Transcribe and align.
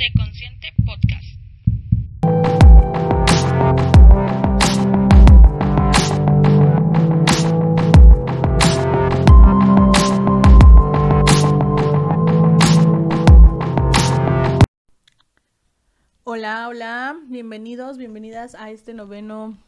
Sé 0.00 0.10
Consciente 0.16 0.72
Podcast. 0.86 1.26
Hola, 16.24 16.68
hola, 16.68 17.18
bienvenidos, 17.26 17.98
bienvenidas 17.98 18.54
a 18.54 18.70
este 18.70 18.94
noveno 18.94 19.58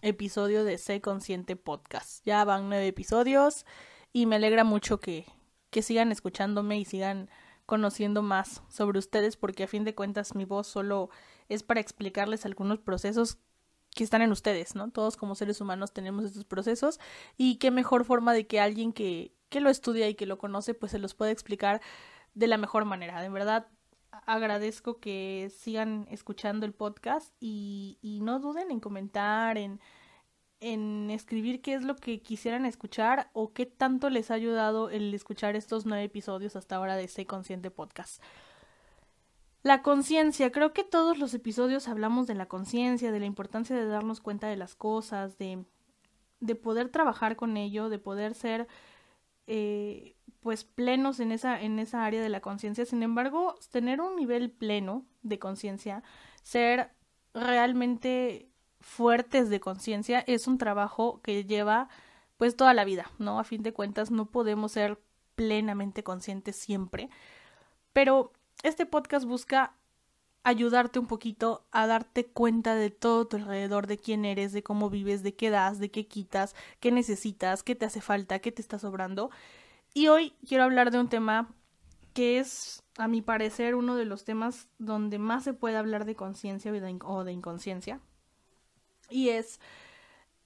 episodio 0.00 0.64
de 0.64 0.78
Sé 0.78 1.02
Consciente 1.02 1.56
Podcast. 1.56 2.24
Ya 2.24 2.42
van 2.46 2.70
nueve 2.70 2.86
episodios 2.86 3.66
y 4.10 4.24
me 4.24 4.36
alegra 4.36 4.64
mucho 4.64 5.00
que, 5.00 5.26
que 5.68 5.82
sigan 5.82 6.12
escuchándome 6.12 6.78
y 6.78 6.86
sigan 6.86 7.28
conociendo 7.72 8.20
más 8.20 8.62
sobre 8.68 8.98
ustedes 8.98 9.38
porque 9.38 9.64
a 9.64 9.66
fin 9.66 9.82
de 9.82 9.94
cuentas 9.94 10.34
mi 10.34 10.44
voz 10.44 10.66
solo 10.66 11.08
es 11.48 11.62
para 11.62 11.80
explicarles 11.80 12.44
algunos 12.44 12.80
procesos 12.80 13.38
que 13.94 14.04
están 14.04 14.20
en 14.20 14.30
ustedes, 14.30 14.74
¿no? 14.74 14.90
Todos 14.90 15.16
como 15.16 15.34
seres 15.34 15.58
humanos 15.58 15.94
tenemos 15.94 16.26
estos 16.26 16.44
procesos 16.44 17.00
y 17.38 17.56
qué 17.56 17.70
mejor 17.70 18.04
forma 18.04 18.34
de 18.34 18.46
que 18.46 18.60
alguien 18.60 18.92
que, 18.92 19.32
que 19.48 19.62
lo 19.62 19.70
estudia 19.70 20.06
y 20.06 20.14
que 20.14 20.26
lo 20.26 20.36
conoce 20.36 20.74
pues 20.74 20.92
se 20.92 20.98
los 20.98 21.14
pueda 21.14 21.30
explicar 21.30 21.80
de 22.34 22.46
la 22.46 22.58
mejor 22.58 22.84
manera. 22.84 23.22
De 23.22 23.30
verdad 23.30 23.68
agradezco 24.26 25.00
que 25.00 25.50
sigan 25.56 26.06
escuchando 26.10 26.66
el 26.66 26.74
podcast 26.74 27.32
y, 27.40 27.96
y 28.02 28.20
no 28.20 28.38
duden 28.38 28.70
en 28.70 28.80
comentar, 28.80 29.56
en, 29.56 29.80
en 30.62 31.10
escribir 31.10 31.60
qué 31.60 31.74
es 31.74 31.82
lo 31.82 31.96
que 31.96 32.20
quisieran 32.20 32.64
escuchar 32.64 33.28
o 33.32 33.52
qué 33.52 33.66
tanto 33.66 34.08
les 34.10 34.30
ha 34.30 34.34
ayudado 34.34 34.90
el 34.90 35.12
escuchar 35.12 35.56
estos 35.56 35.84
nueve 35.86 36.04
episodios 36.04 36.54
hasta 36.54 36.76
ahora 36.76 36.96
de 36.96 37.08
Sé 37.08 37.26
Consciente 37.26 37.70
Podcast. 37.70 38.22
La 39.64 39.82
conciencia, 39.82 40.52
creo 40.52 40.72
que 40.72 40.84
todos 40.84 41.18
los 41.18 41.34
episodios 41.34 41.88
hablamos 41.88 42.26
de 42.28 42.34
la 42.34 42.46
conciencia, 42.46 43.10
de 43.10 43.20
la 43.20 43.26
importancia 43.26 43.74
de 43.74 43.86
darnos 43.86 44.20
cuenta 44.20 44.48
de 44.48 44.56
las 44.56 44.76
cosas, 44.76 45.36
de, 45.36 45.64
de 46.40 46.54
poder 46.54 46.88
trabajar 46.88 47.34
con 47.34 47.56
ello, 47.56 47.88
de 47.88 47.98
poder 47.98 48.34
ser 48.34 48.68
eh, 49.48 50.14
pues 50.40 50.62
plenos 50.62 51.18
en 51.18 51.32
esa, 51.32 51.60
en 51.60 51.80
esa 51.80 52.04
área 52.04 52.22
de 52.22 52.28
la 52.28 52.40
conciencia. 52.40 52.86
Sin 52.86 53.02
embargo, 53.02 53.56
tener 53.72 54.00
un 54.00 54.14
nivel 54.14 54.50
pleno 54.50 55.06
de 55.22 55.40
conciencia, 55.40 56.04
ser 56.42 56.92
realmente 57.34 58.51
fuertes 58.82 59.48
de 59.48 59.60
conciencia 59.60 60.20
es 60.26 60.46
un 60.46 60.58
trabajo 60.58 61.20
que 61.22 61.44
lleva 61.44 61.88
pues 62.36 62.56
toda 62.56 62.74
la 62.74 62.84
vida, 62.84 63.10
¿no? 63.18 63.38
A 63.38 63.44
fin 63.44 63.62
de 63.62 63.72
cuentas 63.72 64.10
no 64.10 64.26
podemos 64.26 64.72
ser 64.72 65.00
plenamente 65.34 66.02
conscientes 66.02 66.56
siempre, 66.56 67.08
pero 67.92 68.32
este 68.62 68.84
podcast 68.84 69.24
busca 69.24 69.74
ayudarte 70.44 70.98
un 70.98 71.06
poquito 71.06 71.64
a 71.70 71.86
darte 71.86 72.26
cuenta 72.26 72.74
de 72.74 72.90
todo 72.90 73.26
tu 73.26 73.36
alrededor, 73.36 73.86
de 73.86 73.98
quién 73.98 74.24
eres, 74.24 74.52
de 74.52 74.62
cómo 74.62 74.90
vives, 74.90 75.22
de 75.22 75.34
qué 75.34 75.50
das, 75.50 75.78
de 75.78 75.90
qué 75.90 76.06
quitas, 76.06 76.56
qué 76.80 76.90
necesitas, 76.90 77.62
qué 77.62 77.74
te 77.74 77.86
hace 77.86 78.00
falta, 78.00 78.40
qué 78.40 78.50
te 78.50 78.62
está 78.62 78.78
sobrando. 78.78 79.30
Y 79.94 80.08
hoy 80.08 80.34
quiero 80.46 80.64
hablar 80.64 80.90
de 80.90 80.98
un 80.98 81.08
tema 81.08 81.48
que 82.12 82.38
es, 82.38 82.82
a 82.98 83.08
mi 83.08 83.22
parecer, 83.22 83.74
uno 83.74 83.96
de 83.96 84.04
los 84.04 84.24
temas 84.24 84.68
donde 84.78 85.18
más 85.18 85.44
se 85.44 85.54
puede 85.54 85.76
hablar 85.76 86.04
de 86.04 86.14
conciencia 86.14 86.72
o 87.04 87.24
de 87.24 87.32
inconsciencia, 87.32 88.00
y 89.12 89.28
es 89.28 89.60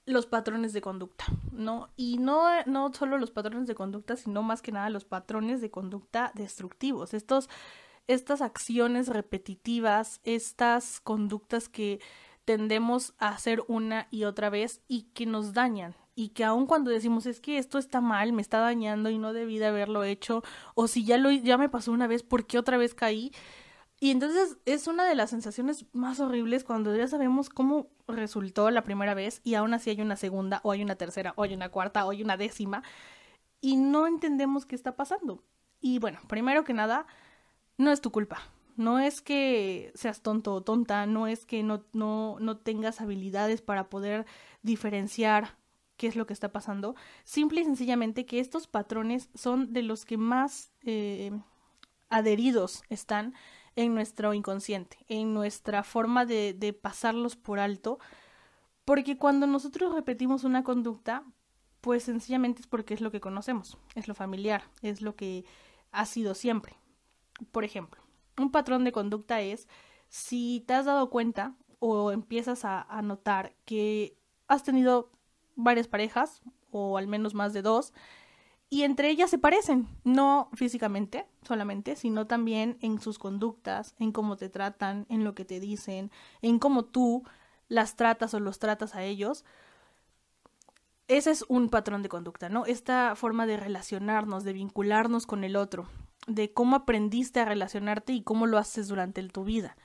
los 0.05 0.25
patrones 0.25 0.71
de 0.73 0.81
conducta, 0.81 1.25
¿no? 1.51 1.89
Y 1.97 2.17
no, 2.17 2.45
no 2.65 2.93
solo 2.93 3.17
los 3.17 3.31
patrones 3.31 3.67
de 3.67 3.75
conducta, 3.75 4.15
sino 4.15 4.41
más 4.41 4.61
que 4.61 4.71
nada 4.71 4.89
los 4.89 5.03
patrones 5.03 5.59
de 5.59 5.69
conducta 5.69 6.31
destructivos, 6.33 7.13
estos, 7.13 7.49
estas 8.07 8.41
acciones 8.41 9.09
repetitivas, 9.09 10.21
estas 10.23 11.01
conductas 11.01 11.67
que 11.67 11.99
tendemos 12.45 13.13
a 13.19 13.29
hacer 13.29 13.63
una 13.67 14.07
y 14.09 14.23
otra 14.23 14.49
vez 14.49 14.81
y 14.87 15.03
que 15.13 15.25
nos 15.25 15.53
dañan 15.53 15.95
y 16.15 16.29
que 16.29 16.43
aun 16.45 16.65
cuando 16.65 16.89
decimos 16.89 17.27
es 17.27 17.39
que 17.39 17.59
esto 17.59 17.77
está 17.77 18.01
mal, 18.01 18.33
me 18.33 18.41
está 18.41 18.59
dañando 18.59 19.11
y 19.11 19.19
no 19.19 19.33
debí 19.33 19.59
de 19.59 19.67
haberlo 19.67 20.03
hecho 20.03 20.43
o 20.73 20.87
si 20.87 21.05
ya 21.05 21.17
lo 21.17 21.29
ya 21.29 21.57
me 21.59 21.69
pasó 21.69 21.91
una 21.91 22.07
vez, 22.07 22.23
¿por 22.23 22.47
qué 22.47 22.57
otra 22.57 22.77
vez 22.77 22.95
caí? 22.95 23.31
Y 23.99 24.11
entonces 24.11 24.57
es 24.65 24.87
una 24.87 25.05
de 25.05 25.15
las 25.15 25.31
sensaciones 25.31 25.85
más 25.91 26.19
horribles 26.19 26.63
cuando 26.63 26.95
ya 26.95 27.07
sabemos 27.07 27.49
cómo 27.49 27.87
resultó 28.07 28.69
la 28.69 28.83
primera 28.83 29.15
vez 29.15 29.41
y 29.43 29.55
aún 29.55 29.73
así 29.73 29.89
hay 29.89 30.01
una 30.01 30.15
segunda 30.15 30.61
o 30.63 30.71
hay 30.71 30.83
una 30.83 30.95
tercera 30.95 31.33
o 31.35 31.43
hay 31.43 31.55
una 31.55 31.69
cuarta 31.69 32.05
o 32.05 32.11
hay 32.11 32.21
una 32.21 32.37
décima 32.37 32.83
y 33.59 33.75
no 33.75 34.05
entendemos 34.05 34.65
qué 34.65 34.75
está 34.75 34.95
pasando. 34.95 35.43
Y 35.81 35.97
bueno, 35.97 36.19
primero 36.27 36.63
que 36.63 36.73
nada, 36.73 37.07
no 37.77 37.91
es 37.91 38.01
tu 38.01 38.11
culpa. 38.11 38.39
No 38.75 38.99
es 38.99 39.21
que 39.21 39.91
seas 39.95 40.21
tonto 40.21 40.53
o 40.53 40.61
tonta, 40.61 41.07
no 41.07 41.25
es 41.25 41.47
que 41.47 41.63
no, 41.63 41.83
no, 41.93 42.37
no 42.39 42.57
tengas 42.57 43.01
habilidades 43.01 43.63
para 43.63 43.89
poder 43.89 44.27
diferenciar 44.61 45.57
qué 45.97 46.05
es 46.05 46.15
lo 46.15 46.27
que 46.27 46.33
está 46.33 46.51
pasando. 46.51 46.95
Simple 47.23 47.61
y 47.61 47.65
sencillamente 47.65 48.27
que 48.27 48.39
estos 48.39 48.67
patrones 48.67 49.29
son 49.33 49.73
de 49.73 49.81
los 49.81 50.05
que 50.05 50.17
más 50.17 50.71
eh, 50.83 51.31
adheridos 52.09 52.83
están 52.89 53.33
en 53.77 53.93
nuestro 53.93 54.33
inconsciente, 54.33 54.97
en 55.07 55.33
nuestra 55.33 55.83
forma 55.83 56.25
de, 56.25 56.53
de 56.53 56.73
pasarlos 56.73 57.35
por 57.35 57.59
alto, 57.59 57.99
porque 58.83 59.17
cuando 59.17 59.45
nosotros 59.47 59.93
repetimos 59.93 60.43
una 60.43 60.63
conducta, 60.63 61.23
pues 61.79 62.03
sencillamente 62.03 62.61
es 62.61 62.67
porque 62.67 62.95
es 62.95 63.01
lo 63.01 63.11
que 63.11 63.21
conocemos, 63.21 63.77
es 63.95 64.07
lo 64.07 64.15
familiar, 64.15 64.63
es 64.81 65.01
lo 65.01 65.15
que 65.15 65.45
ha 65.91 66.05
sido 66.07 66.33
siempre. 66.33 66.75
Por 67.51 67.63
ejemplo, 67.63 68.01
un 68.37 68.51
patrón 68.51 68.83
de 68.83 68.91
conducta 68.91 69.41
es 69.41 69.67
si 70.09 70.63
te 70.67 70.73
has 70.73 70.85
dado 70.85 71.11
cuenta 71.11 71.55
o 71.77 72.11
empiezas 72.11 72.65
a, 72.65 72.81
a 72.81 73.03
notar 73.03 73.53
que 73.63 74.17
has 74.47 74.63
tenido 74.63 75.11
varias 75.55 75.87
parejas, 75.87 76.41
o 76.71 76.97
al 76.97 77.07
menos 77.07 77.35
más 77.35 77.53
de 77.53 77.61
dos, 77.61 77.93
y 78.69 78.83
entre 78.83 79.09
ellas 79.09 79.29
se 79.29 79.37
parecen, 79.37 79.87
no 80.03 80.49
físicamente 80.53 81.25
solamente, 81.41 81.95
sino 81.95 82.27
también 82.27 82.77
en 82.81 82.99
sus 82.99 83.17
conductas, 83.17 83.95
en 83.97 84.11
cómo 84.11 84.35
te 84.35 84.49
tratan, 84.49 85.05
en 85.09 85.23
lo 85.23 85.35
que 85.35 85.45
te 85.45 85.59
dicen, 85.59 86.11
en 86.41 86.59
cómo 86.59 86.83
tú 86.83 87.23
las 87.69 87.95
tratas 87.95 88.33
o 88.33 88.39
los 88.39 88.59
tratas 88.59 88.93
a 88.95 89.03
ellos. 89.03 89.45
Ese 91.07 91.31
es 91.31 91.45
un 91.47 91.69
patrón 91.69 92.03
de 92.03 92.09
conducta, 92.09 92.49
¿no? 92.49 92.65
Esta 92.65 93.15
forma 93.15 93.45
de 93.45 93.55
relacionarnos, 93.55 94.43
de 94.43 94.51
vincularnos 94.51 95.25
con 95.25 95.45
el 95.45 95.55
otro, 95.55 95.87
de 96.27 96.51
cómo 96.51 96.75
aprendiste 96.75 97.39
a 97.39 97.45
relacionarte 97.45 98.11
y 98.11 98.21
cómo 98.21 98.47
lo 98.47 98.57
haces 98.57 98.89
durante 98.89 99.23
tu 99.29 99.45
vida. 99.45 99.77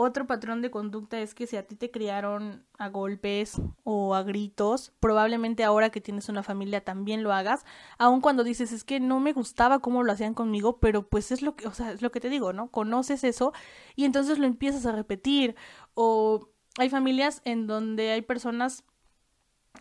Otro 0.00 0.28
patrón 0.28 0.62
de 0.62 0.70
conducta 0.70 1.18
es 1.18 1.34
que 1.34 1.48
si 1.48 1.56
a 1.56 1.66
ti 1.66 1.74
te 1.74 1.90
criaron 1.90 2.64
a 2.78 2.88
golpes 2.88 3.60
o 3.82 4.14
a 4.14 4.22
gritos, 4.22 4.92
probablemente 5.00 5.64
ahora 5.64 5.90
que 5.90 6.00
tienes 6.00 6.28
una 6.28 6.44
familia 6.44 6.84
también 6.84 7.24
lo 7.24 7.32
hagas, 7.32 7.64
aun 7.98 8.20
cuando 8.20 8.44
dices 8.44 8.70
es 8.70 8.84
que 8.84 9.00
no 9.00 9.18
me 9.18 9.32
gustaba 9.32 9.80
cómo 9.80 10.04
lo 10.04 10.12
hacían 10.12 10.34
conmigo, 10.34 10.78
pero 10.78 11.08
pues 11.08 11.32
es 11.32 11.42
lo 11.42 11.56
que, 11.56 11.66
o 11.66 11.74
sea, 11.74 11.90
es 11.90 12.00
lo 12.00 12.12
que 12.12 12.20
te 12.20 12.28
digo, 12.28 12.52
¿no? 12.52 12.70
Conoces 12.70 13.24
eso 13.24 13.52
y 13.96 14.04
entonces 14.04 14.38
lo 14.38 14.46
empiezas 14.46 14.86
a 14.86 14.92
repetir 14.92 15.56
o 15.94 16.48
hay 16.78 16.90
familias 16.90 17.42
en 17.44 17.66
donde 17.66 18.12
hay 18.12 18.22
personas 18.22 18.84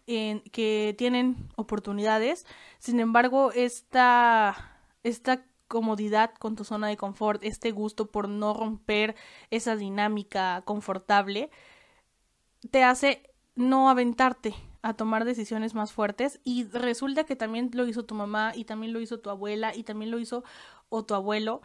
en, 0.08 0.42
que 0.52 0.96
tienen 0.98 1.48
oportunidades, 1.58 2.48
sin 2.80 3.00
embargo, 3.00 3.52
esta 3.52 4.78
esta 5.04 5.46
comodidad 5.68 6.34
con 6.40 6.56
tu 6.56 6.64
zona 6.64 6.88
de 6.88 6.98
confort, 6.98 7.44
este 7.44 7.72
gusto 7.72 8.10
por 8.12 8.30
no 8.30 8.54
romper 8.54 9.16
esa 9.52 9.76
dinámica 9.76 10.62
confortable, 10.66 11.50
te 12.72 12.84
hace 12.84 13.30
no 13.56 13.90
aventarte 13.90 14.56
a 14.82 14.94
tomar 14.94 15.26
decisiones 15.26 15.74
más 15.74 15.92
fuertes 15.92 16.40
y 16.44 16.66
resulta 16.66 17.26
que 17.26 17.36
también 17.36 17.72
lo 17.74 17.88
hizo 17.88 18.06
tu 18.06 18.16
mamá 18.16 18.54
y 18.56 18.66
también 18.66 18.94
lo 18.94 19.02
hizo 19.02 19.20
tu 19.20 19.30
abuela 19.30 19.76
y 19.76 19.84
también 19.84 20.12
lo 20.12 20.20
hizo 20.20 20.44
o 20.90 21.04
tu 21.04 21.14
abuelo. 21.14 21.62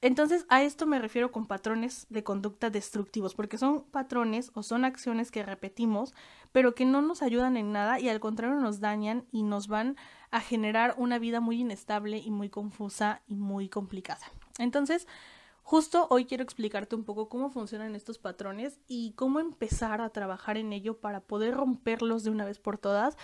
Entonces 0.00 0.44
a 0.48 0.62
esto 0.62 0.86
me 0.86 0.98
refiero 0.98 1.32
con 1.32 1.46
patrones 1.46 2.06
de 2.10 2.22
conducta 2.22 2.70
destructivos, 2.70 3.34
porque 3.34 3.58
son 3.58 3.84
patrones 3.84 4.50
o 4.54 4.62
son 4.62 4.84
acciones 4.84 5.30
que 5.30 5.42
repetimos, 5.42 6.14
pero 6.52 6.74
que 6.74 6.84
no 6.84 7.00
nos 7.00 7.22
ayudan 7.22 7.56
en 7.56 7.72
nada 7.72 7.98
y 7.98 8.08
al 8.08 8.20
contrario 8.20 8.56
nos 8.56 8.80
dañan 8.80 9.24
y 9.32 9.42
nos 9.42 9.66
van 9.66 9.96
a 10.34 10.40
generar 10.40 10.96
una 10.98 11.20
vida 11.20 11.38
muy 11.38 11.60
inestable 11.60 12.18
y 12.18 12.32
muy 12.32 12.50
confusa 12.50 13.22
y 13.28 13.36
muy 13.36 13.68
complicada. 13.68 14.26
Entonces, 14.58 15.06
justo 15.62 16.08
hoy 16.10 16.24
quiero 16.24 16.42
explicarte 16.42 16.96
un 16.96 17.04
poco 17.04 17.28
cómo 17.28 17.50
funcionan 17.50 17.94
estos 17.94 18.18
patrones 18.18 18.80
y 18.88 19.12
cómo 19.12 19.38
empezar 19.38 20.00
a 20.00 20.10
trabajar 20.10 20.56
en 20.56 20.72
ello 20.72 20.98
para 20.98 21.20
poder 21.20 21.54
romperlos 21.54 22.24
de 22.24 22.30
una 22.30 22.44
vez 22.44 22.58
por 22.58 22.78
todas. 22.78 23.16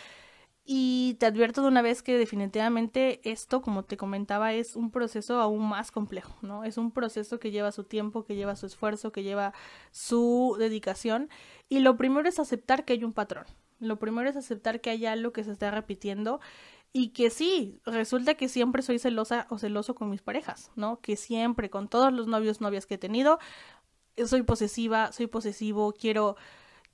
Y 0.65 1.17
te 1.19 1.27
advierto 1.27 1.63
de 1.63 1.67
una 1.67 1.83
vez 1.83 2.01
que 2.05 2.17
definitivamente 2.17 3.21
esto, 3.29 3.61
como 3.61 3.83
te 3.83 3.97
comentaba, 3.97 4.53
es 4.53 4.77
un 4.77 4.93
proceso 4.93 5.41
aún 5.41 5.69
más 5.69 5.91
complejo, 5.91 6.37
¿no? 6.43 6.63
Es 6.63 6.79
un 6.79 6.93
proceso 6.93 7.41
que 7.41 7.51
lleva 7.51 7.73
su 7.73 7.83
tiempo, 7.83 8.25
que 8.25 8.37
lleva 8.37 8.55
su 8.55 8.67
esfuerzo, 8.67 9.11
que 9.11 9.25
lleva 9.25 9.53
su 9.91 10.55
dedicación. 10.61 11.29
Y 11.69 11.81
lo 11.81 11.97
primero 11.97 12.29
es 12.29 12.39
aceptar 12.39 12.85
que 12.85 12.93
hay 12.93 13.03
un 13.03 13.15
patrón. 13.15 13.47
Lo 13.81 13.99
primero 13.99 14.29
es 14.29 14.37
aceptar 14.37 14.81
que 14.81 14.91
hay 14.91 15.07
algo 15.07 15.33
que 15.33 15.43
se 15.43 15.51
está 15.51 15.71
repitiendo 15.71 16.39
Y 16.93 17.11
que 17.11 17.31
sí, 17.31 17.81
resulta 17.85 18.35
que 18.35 18.49
siempre 18.49 18.83
soy 18.83 18.99
celosa 18.99 19.47
o 19.51 19.59
celoso 19.59 19.95
con 19.95 20.11
mis 20.11 20.23
parejas, 20.23 20.73
¿no? 20.75 21.01
Que 21.01 21.17
siempre, 21.17 21.71
con 21.71 21.89
todos 21.89 22.13
los 22.13 22.27
novios, 22.27 22.61
novias 22.61 22.87
que 22.87 22.95
he 22.95 22.99
tenido, 22.99 23.39
soy 24.27 24.43
posesiva, 24.43 25.13
soy 25.13 25.29
posesivo, 25.29 25.93
quiero, 25.93 26.37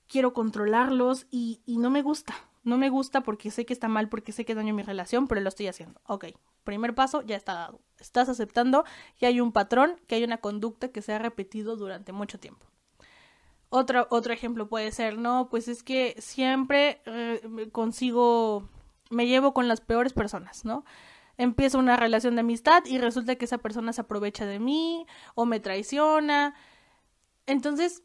quiero 0.06 0.34
controlarlos 0.34 1.26
y, 1.30 1.60
y 1.64 1.78
no 1.78 1.90
me 1.90 2.02
gusta. 2.02 2.34
No 2.62 2.78
me 2.78 2.90
gusta 2.90 3.22
porque 3.22 3.52
sé 3.52 3.64
que 3.64 3.72
está 3.72 3.86
mal, 3.86 4.08
porque 4.08 4.32
sé 4.32 4.44
que 4.44 4.56
daño 4.56 4.74
mi 4.74 4.82
relación, 4.82 5.28
pero 5.28 5.40
lo 5.40 5.48
estoy 5.48 5.68
haciendo. 5.68 6.00
Ok, 6.04 6.26
primer 6.64 6.96
paso 6.96 7.22
ya 7.22 7.36
está 7.36 7.54
dado. 7.54 7.80
Estás 8.00 8.28
aceptando 8.28 8.84
que 9.18 9.26
hay 9.26 9.40
un 9.40 9.52
patrón, 9.52 10.00
que 10.08 10.16
hay 10.16 10.24
una 10.24 10.38
conducta 10.38 10.88
que 10.88 11.00
se 11.00 11.12
ha 11.12 11.18
repetido 11.18 11.76
durante 11.76 12.12
mucho 12.12 12.40
tiempo. 12.40 12.66
Otro, 13.68 14.06
otro 14.10 14.32
ejemplo 14.32 14.68
puede 14.68 14.90
ser, 14.92 15.16
no, 15.16 15.48
pues 15.48 15.68
es 15.68 15.82
que 15.82 16.16
siempre 16.18 17.02
eh, 17.06 17.68
consigo, 17.72 18.68
me 19.10 19.26
llevo 19.26 19.54
con 19.54 19.68
las 19.68 19.80
peores 19.80 20.12
personas, 20.12 20.64
¿no? 20.64 20.84
Empiezo 21.38 21.78
una 21.78 21.96
relación 21.96 22.34
de 22.34 22.40
amistad 22.40 22.84
y 22.86 22.98
resulta 22.98 23.36
que 23.36 23.44
esa 23.44 23.58
persona 23.58 23.92
se 23.92 24.00
aprovecha 24.00 24.46
de 24.46 24.58
mí 24.58 25.06
o 25.34 25.44
me 25.44 25.60
traiciona. 25.60 26.54
Entonces 27.46 28.02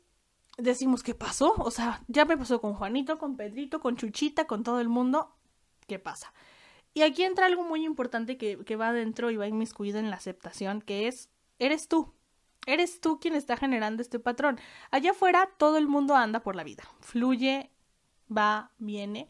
decimos, 0.58 1.04
¿qué 1.04 1.16
pasó? 1.16 1.54
O 1.58 1.72
sea, 1.72 2.04
ya 2.08 2.26
me 2.26 2.38
pasó 2.38 2.60
con 2.60 2.74
Juanito, 2.74 3.18
con 3.18 3.38
Pedrito, 3.38 3.80
con 3.80 3.96
Chuchita, 3.96 4.46
con 4.46 4.64
todo 4.64 4.82
el 4.82 4.90
mundo. 4.90 5.36
¿Qué 5.88 5.98
pasa? 6.00 6.34
Y 6.94 7.04
aquí 7.04 7.24
entra 7.24 7.46
algo 7.46 7.64
muy 7.64 7.86
importante 7.86 8.38
que, 8.38 8.76
va 8.76 8.90
adentro 8.90 9.32
y 9.32 9.38
va 9.38 9.48
inmiscuido 9.48 10.00
en 10.00 10.10
la 10.10 10.18
aceptación, 10.18 10.82
que 10.82 11.08
es, 11.08 11.30
eres 11.60 11.88
tú. 11.88 12.14
Eres 12.68 13.02
tú 13.02 13.20
quien 13.20 13.34
está 13.34 13.58
generando 13.58 14.02
este 14.02 14.20
patrón. 14.20 14.60
Allá 14.92 15.12
afuera 15.12 15.50
todo 15.58 15.78
el 15.78 15.88
mundo 15.88 16.16
anda 16.16 16.42
por 16.42 16.56
la 16.56 16.64
vida, 16.64 16.84
fluye, 17.00 17.72
va, 18.30 18.72
viene. 18.78 19.28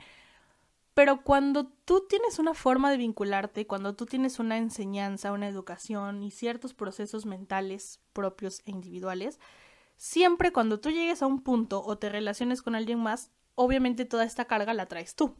Pero 0.93 1.23
cuando 1.23 1.67
tú 1.67 2.05
tienes 2.07 2.37
una 2.37 2.53
forma 2.53 2.91
de 2.91 2.97
vincularte, 2.97 3.65
cuando 3.65 3.95
tú 3.95 4.05
tienes 4.05 4.39
una 4.39 4.57
enseñanza, 4.57 5.31
una 5.31 5.47
educación 5.47 6.21
y 6.21 6.31
ciertos 6.31 6.73
procesos 6.73 7.25
mentales 7.25 8.01
propios 8.11 8.61
e 8.65 8.71
individuales, 8.71 9.39
siempre 9.95 10.51
cuando 10.51 10.79
tú 10.79 10.89
llegues 10.89 11.21
a 11.21 11.27
un 11.27 11.41
punto 11.43 11.81
o 11.83 11.97
te 11.97 12.09
relaciones 12.09 12.61
con 12.61 12.75
alguien 12.75 12.99
más, 12.99 13.31
obviamente 13.55 14.03
toda 14.03 14.25
esta 14.25 14.45
carga 14.45 14.73
la 14.73 14.87
traes 14.87 15.15
tú. 15.15 15.35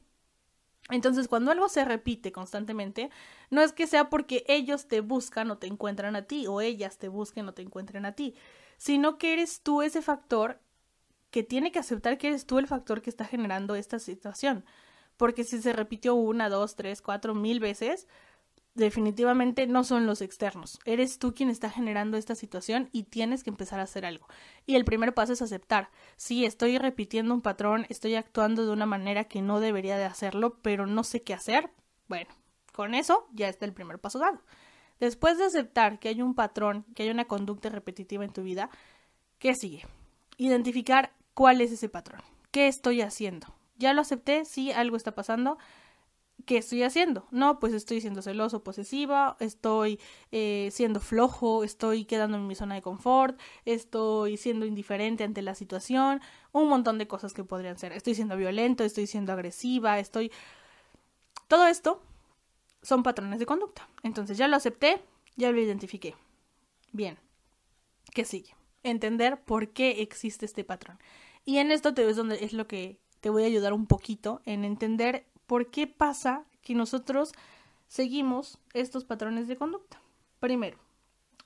Entonces, 0.90 1.28
cuando 1.28 1.52
algo 1.52 1.70
se 1.70 1.86
repite 1.86 2.32
constantemente, 2.32 3.10
no 3.50 3.62
es 3.62 3.72
que 3.72 3.88
sea 3.88 4.10
porque 4.10 4.44
ellos 4.48 4.88
te 4.88 5.02
buscan 5.02 5.52
o 5.52 5.58
te 5.58 5.68
encuentran 5.68 6.16
a 6.16 6.24
ti, 6.24 6.48
o 6.48 6.62
ellas 6.62 6.98
te 6.98 7.08
busquen 7.08 7.48
o 7.48 7.54
te 7.54 7.62
encuentren 7.62 8.06
a 8.06 8.14
ti, 8.14 8.36
sino 8.78 9.18
que 9.18 9.34
eres 9.34 9.62
tú 9.62 9.82
ese 9.82 10.02
factor 10.02 10.60
que 11.30 11.44
tiene 11.44 11.72
que 11.72 11.80
aceptar 11.80 12.18
que 12.18 12.28
eres 12.28 12.46
tú 12.46 12.60
el 12.60 12.68
factor 12.68 13.02
que 13.02 13.10
está 13.10 13.26
generando 13.26 13.76
esta 13.76 14.00
situación. 14.00 14.66
Porque 15.22 15.44
si 15.44 15.62
se 15.62 15.72
repitió 15.72 16.16
una, 16.16 16.50
dos, 16.50 16.76
tres, 16.76 17.00
cuatro, 17.00 17.36
mil 17.36 17.60
veces, 17.60 18.08
definitivamente 18.74 19.68
no 19.68 19.84
son 19.84 20.08
los 20.08 20.20
externos. 20.20 20.80
Eres 20.84 21.20
tú 21.20 21.36
quien 21.36 21.52
está 21.52 21.70
generando 21.70 22.18
esta 22.18 22.34
situación 22.34 22.90
y 22.92 23.04
tienes 23.04 23.44
que 23.44 23.52
empezar 23.52 23.80
a 23.80 23.84
hacer 23.84 24.04
algo. 24.04 24.26
Y 24.66 24.74
el 24.74 24.84
primer 24.84 25.14
paso 25.14 25.34
es 25.34 25.44
aceptar. 25.44 25.92
Sí, 26.18 26.44
estoy 26.44 26.80
repitiendo 26.80 27.36
un 27.36 27.44
patrón, 27.44 27.86
estoy 27.90 28.16
actuando 28.16 28.66
de 28.66 28.72
una 28.72 28.88
manera 28.88 29.26
que 29.26 29.44
no 29.44 29.60
debería 29.60 29.96
de 29.96 30.06
hacerlo, 30.06 30.58
pero 30.64 30.88
no 30.88 31.04
sé 31.04 31.22
qué 31.22 31.36
hacer. 31.36 31.70
Bueno, 32.08 32.32
con 32.74 32.96
eso 32.96 33.28
ya 33.32 33.48
está 33.48 33.66
el 33.66 33.74
primer 33.74 34.00
paso 34.00 34.18
dado. 34.18 34.42
Después 35.00 35.38
de 35.38 35.46
aceptar 35.46 36.00
que 36.00 36.10
hay 36.10 36.24
un 36.24 36.34
patrón, 36.34 36.84
que 36.96 37.04
hay 37.04 37.12
una 37.12 37.26
conducta 37.26 37.70
repetitiva 37.70 38.26
en 38.26 38.34
tu 38.34 38.42
vida, 38.42 38.72
¿qué 39.38 39.54
sigue? 39.54 39.86
Identificar 40.38 41.14
cuál 41.36 41.62
es 41.62 41.72
ese 41.72 41.90
patrón. 41.90 42.24
¿Qué 42.50 42.68
estoy 42.68 43.02
haciendo? 43.02 43.61
Ya 43.82 43.94
lo 43.94 44.02
acepté, 44.02 44.46
sí, 44.46 44.72
algo 44.72 44.96
está 44.96 45.16
pasando 45.16 45.58
¿qué 46.46 46.58
estoy 46.58 46.84
haciendo? 46.84 47.28
No, 47.32 47.60
pues 47.60 47.74
estoy 47.74 48.02
siendo 48.02 48.22
celoso, 48.22 48.64
posesiva, 48.64 49.38
estoy 49.40 50.00
eh, 50.32 50.70
siendo 50.72 51.00
flojo, 51.00 51.64
estoy 51.64 52.06
quedando 52.06 52.38
en 52.38 52.48
mi 52.48 52.56
zona 52.56 52.76
de 52.76 52.82
confort, 52.82 53.40
estoy 53.66 54.38
siendo 54.38 54.66
indiferente 54.66 55.24
ante 55.24 55.42
la 55.42 55.56
situación, 55.56 56.22
un 56.52 56.68
montón 56.68 56.98
de 56.98 57.08
cosas 57.08 57.34
que 57.34 57.44
podrían 57.44 57.78
ser. 57.78 57.92
Estoy 57.94 58.16
siendo 58.16 58.38
violento, 58.38 58.84
estoy 58.84 59.08
siendo 59.08 59.34
agresiva, 59.34 60.00
estoy... 60.00 60.32
Todo 61.48 61.68
esto 61.68 62.02
son 62.82 63.04
patrones 63.04 63.40
de 63.40 63.46
conducta. 63.46 63.88
Entonces 64.04 64.38
ya 64.38 64.48
lo 64.48 64.56
acepté, 64.56 65.02
ya 65.36 65.52
lo 65.52 65.60
identifiqué. 65.60 66.16
Bien, 66.92 67.18
¿qué 68.14 68.26
sigue? 68.26 68.56
Entender 68.84 69.42
por 69.42 69.70
qué 69.70 70.02
existe 70.02 70.46
este 70.46 70.64
patrón. 70.64 71.00
Y 71.44 71.58
en 71.58 71.72
esto 71.72 71.94
te 71.94 72.06
ves 72.06 72.16
donde 72.16 72.44
es 72.44 72.54
lo 72.54 72.68
que 72.68 73.00
te 73.22 73.30
voy 73.30 73.44
a 73.44 73.48
ayudar 73.48 73.74
un 73.74 73.88
poquito 73.88 74.42
en 74.46 74.66
entender 74.66 75.26
por 75.48 75.70
qué 75.72 75.88
pasa 75.88 76.44
que 76.62 76.76
nosotros 76.76 77.32
seguimos 77.88 78.60
estos 78.74 79.06
patrones 79.06 79.48
de 79.48 79.56
conducta. 79.56 80.02
Primero, 80.40 80.78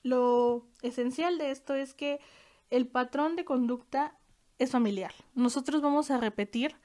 lo 0.02 0.66
esencial 0.82 1.38
de 1.38 1.50
esto 1.50 1.74
es 1.74 1.94
que 1.94 2.20
el 2.70 2.86
patrón 2.86 3.36
de 3.36 3.44
conducta 3.44 4.16
es 4.58 4.70
familiar. 4.70 5.12
Nosotros 5.34 5.82
vamos 5.82 6.10
a 6.10 6.18
repetir 6.18 6.76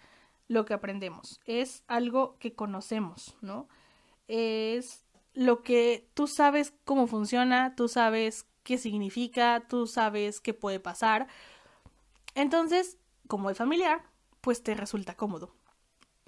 lo 0.47 0.65
que 0.65 0.73
aprendemos. 0.73 1.39
Es 1.45 1.83
algo 1.87 2.37
que 2.39 2.53
conocemos, 2.53 3.35
¿no? 3.41 3.67
Es 4.27 5.05
lo 5.33 5.63
que 5.63 6.09
tú 6.13 6.27
sabes 6.27 6.73
cómo 6.83 7.07
funciona, 7.07 7.75
tú 7.75 7.87
sabes 7.87 8.45
qué 8.63 8.77
significa, 8.77 9.65
tú 9.67 9.87
sabes 9.87 10.41
qué 10.41 10.53
puede 10.53 10.79
pasar. 10.79 11.27
Entonces, 12.35 12.97
como 13.27 13.49
es 13.49 13.57
familiar, 13.57 14.03
pues 14.41 14.63
te 14.63 14.73
resulta 14.75 15.15
cómodo. 15.15 15.53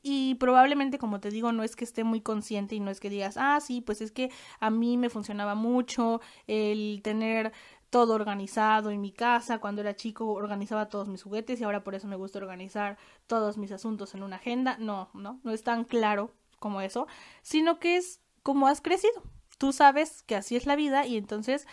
Y 0.06 0.36
probablemente, 0.36 1.00
como 1.00 1.22
te 1.22 1.30
digo, 1.30 1.54
no 1.54 1.64
es 1.64 1.78
que 1.78 1.86
esté 1.86 2.04
muy 2.04 2.20
consciente 2.20 2.76
y 2.76 2.82
no 2.82 2.92
es 2.92 3.00
que 3.00 3.10
digas, 3.10 3.38
ah, 3.38 3.60
sí, 3.62 3.80
pues 3.80 4.02
es 4.02 4.12
que 4.12 4.32
a 4.60 4.70
mí 4.70 4.98
me 4.98 5.10
funcionaba 5.10 5.56
mucho 5.56 6.20
el 6.46 7.00
tener 7.04 7.54
todo 7.90 8.14
organizado 8.14 8.92
en 8.92 9.00
mi 9.00 9.14
casa. 9.14 9.60
Cuando 9.60 9.82
era 9.82 9.96
chico 9.96 10.34
organizaba 10.34 10.90
todos 10.90 11.08
mis 11.08 11.24
juguetes 11.24 11.62
y 11.62 11.64
ahora 11.64 11.86
por 11.86 11.96
eso 11.96 12.08
me 12.08 12.18
gusta 12.18 12.40
organizar 12.40 12.98
todos 13.28 13.58
mis 13.58 13.72
asuntos 13.72 14.14
en 14.14 14.24
una 14.24 14.36
agenda. 14.36 14.78
No, 14.78 15.10
no, 15.14 15.40
no 15.44 15.52
es 15.52 15.64
tan 15.64 15.86
claro 15.86 16.32
como 16.60 16.82
eso, 16.82 17.08
sino 17.42 17.80
que 17.80 17.96
es 17.96 18.20
como 18.44 18.68
has 18.68 18.82
crecido. 18.82 19.24
Tú 19.58 19.72
sabes 19.72 20.22
que 20.24 20.36
así 20.36 20.58
es 20.58 20.66
la 20.66 20.76
vida 20.76 21.06
y 21.06 21.16
entonces 21.16 21.66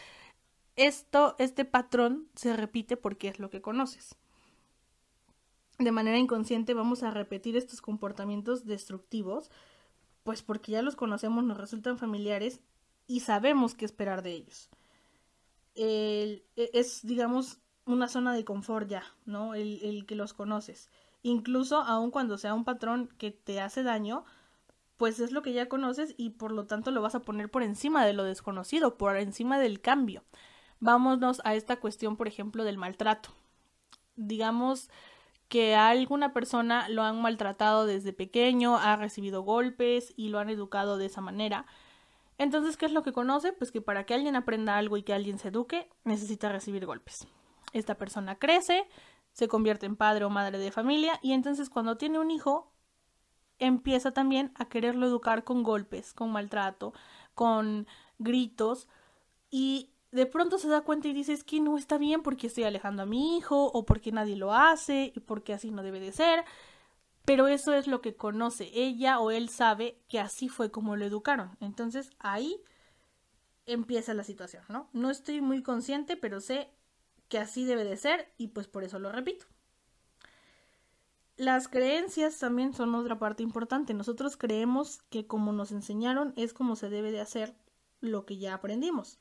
esto, 0.77 1.35
este 1.41 1.65
patrón 1.65 2.29
se 2.37 2.57
repite 2.57 2.97
porque 2.97 3.27
es 3.27 3.41
lo 3.41 3.51
que 3.51 3.61
conoces 3.61 4.20
de 5.81 5.93
manera 5.93 6.19
inconsciente 6.19 6.75
vamos 6.75 7.03
a 7.03 7.11
repetir 7.11 7.57
estos 7.57 7.81
comportamientos 7.81 8.67
destructivos, 8.67 9.51
pues 10.23 10.43
porque 10.43 10.73
ya 10.73 10.83
los 10.83 10.97
conocemos, 10.97 11.45
nos 11.45 11.57
resultan 11.57 11.99
familiares 11.99 12.61
y 13.07 13.21
sabemos 13.21 13.75
qué 13.75 13.85
esperar 13.85 14.23
de 14.23 14.33
ellos. 14.33 14.69
E, 15.75 16.45
es, 16.57 17.01
digamos, 17.03 17.59
una 17.87 18.09
zona 18.09 18.35
de 18.35 18.45
confort 18.45 18.89
ya, 18.89 19.05
¿no? 19.25 19.55
El, 19.55 19.81
el 19.83 20.07
que 20.07 20.15
los 20.15 20.35
conoces. 20.35 20.91
Incluso 21.23 21.79
aun 21.79 22.11
cuando 22.11 22.39
sea 22.39 22.55
un 22.55 22.65
patrón 22.65 23.09
que 23.19 23.31
te 23.31 23.61
hace 23.61 23.83
daño, 23.83 24.25
pues 24.97 25.19
es 25.19 25.33
lo 25.33 25.41
que 25.41 25.55
ya 25.55 25.69
conoces 25.69 26.15
y 26.19 26.31
por 26.31 26.53
lo 26.53 26.67
tanto 26.67 26.91
lo 26.91 27.01
vas 27.01 27.15
a 27.15 27.23
poner 27.23 27.51
por 27.51 27.63
encima 27.63 28.05
de 28.05 28.13
lo 28.13 28.25
desconocido, 28.25 28.99
por 28.99 29.17
encima 29.17 29.59
del 29.59 29.81
cambio. 29.81 30.25
Vámonos 30.79 31.41
a 31.45 31.55
esta 31.55 31.81
cuestión, 31.81 32.17
por 32.17 32.29
ejemplo, 32.29 32.65
del 32.65 32.79
maltrato. 32.79 33.31
Digamos, 34.17 34.91
que 35.51 35.75
a 35.75 35.89
alguna 35.89 36.33
persona 36.33 36.89
lo 36.89 37.03
han 37.03 37.21
maltratado 37.21 37.85
desde 37.85 38.13
pequeño, 38.13 38.77
ha 38.79 38.95
recibido 38.95 39.43
golpes 39.43 40.15
y 40.17 40.29
lo 40.29 40.39
han 40.39 40.49
educado 40.49 40.97
de 40.97 41.07
esa 41.07 41.21
manera. 41.21 41.67
Entonces, 42.39 42.77
¿qué 42.77 42.87
es 42.87 42.93
lo 42.93 43.03
que 43.03 43.13
conoce? 43.13 43.53
Pues 43.53 43.73
que 43.73 43.83
para 43.83 44.07
que 44.07 44.15
alguien 44.15 44.37
aprenda 44.37 44.77
algo 44.77 44.97
y 44.97 45.03
que 45.03 45.13
alguien 45.13 45.41
se 45.41 45.49
eduque, 45.49 45.91
necesita 46.05 46.51
recibir 46.51 46.87
golpes. 46.87 47.27
Esta 47.73 47.97
persona 47.97 48.37
crece, 48.39 48.87
se 49.33 49.49
convierte 49.49 49.87
en 49.87 49.97
padre 49.97 50.25
o 50.25 50.31
madre 50.31 50.57
de 50.57 50.71
familia 50.71 51.19
y 51.21 51.33
entonces 51.33 51.69
cuando 51.69 51.97
tiene 51.97 52.21
un 52.21 52.31
hijo, 52.31 52.73
empieza 53.59 54.13
también 54.13 54.53
a 54.55 54.69
quererlo 54.69 55.05
educar 55.05 55.43
con 55.43 55.65
golpes, 55.65 56.15
con 56.15 56.31
maltrato, 56.31 56.95
con 57.35 57.89
gritos 58.19 58.87
y 59.51 59.90
de 60.13 60.27
pronto 60.27 60.59
se 60.59 60.69
da 60.69 60.81
cuenta 60.83 61.09
y 61.09 61.13
dice 61.13 61.33
es 61.33 61.45
que 61.45 61.61
no 61.61 61.79
está 61.79 61.99
bien 61.99 62.23
porque 62.23 62.49
estoy 62.49 62.65
alejando 62.65 63.03
a 63.03 63.07
mi 63.07 63.37
hijo 63.37 63.67
o 63.67 63.85
porque 63.85 64.13
nadie 64.13 64.37
lo 64.37 64.53
hace 64.53 65.13
y 65.15 65.21
porque 65.21 65.53
así 65.55 65.71
no 65.71 65.83
debe 65.83 66.01
de 66.01 66.13
ser. 66.13 66.45
Pero 67.25 67.49
eso 67.49 67.75
es 67.75 67.87
lo 67.87 68.01
que 68.01 68.17
conoce 68.17 68.71
ella 68.73 69.21
o 69.21 69.31
él 69.31 69.49
sabe 69.51 70.01
que 70.09 70.19
así 70.19 70.49
fue 70.49 70.71
como 70.71 70.97
lo 70.97 71.05
educaron. 71.05 71.57
Entonces 71.61 72.11
ahí 72.19 72.61
empieza 73.67 74.15
la 74.15 74.25
situación, 74.25 74.65
¿no? 74.69 74.89
No 74.93 75.11
estoy 75.11 75.41
muy 75.41 75.63
consciente, 75.63 76.17
pero 76.17 76.41
sé 76.41 76.71
que 77.29 77.39
así 77.39 77.65
debe 77.65 77.85
de 77.85 77.97
ser 77.97 78.33
y 78.37 78.49
pues 78.49 78.67
por 78.67 78.83
eso 78.83 78.99
lo 78.99 79.13
repito. 79.13 79.47
Las 81.37 81.69
creencias 81.69 82.39
también 82.39 82.75
son 82.75 82.95
otra 82.95 83.19
parte 83.19 83.43
importante. 83.43 83.95
Nosotros 83.95 84.37
creemos 84.37 84.99
que 85.09 85.27
como 85.27 85.53
nos 85.53 85.73
enseñaron 85.73 86.35
es 86.37 86.53
como 86.53 86.77
se 86.77 86.91
debe 86.91 87.13
de 87.13 87.21
hacer 87.21 87.55
lo 88.01 88.27
que 88.27 88.39
ya 88.39 88.55
aprendimos. 88.55 89.19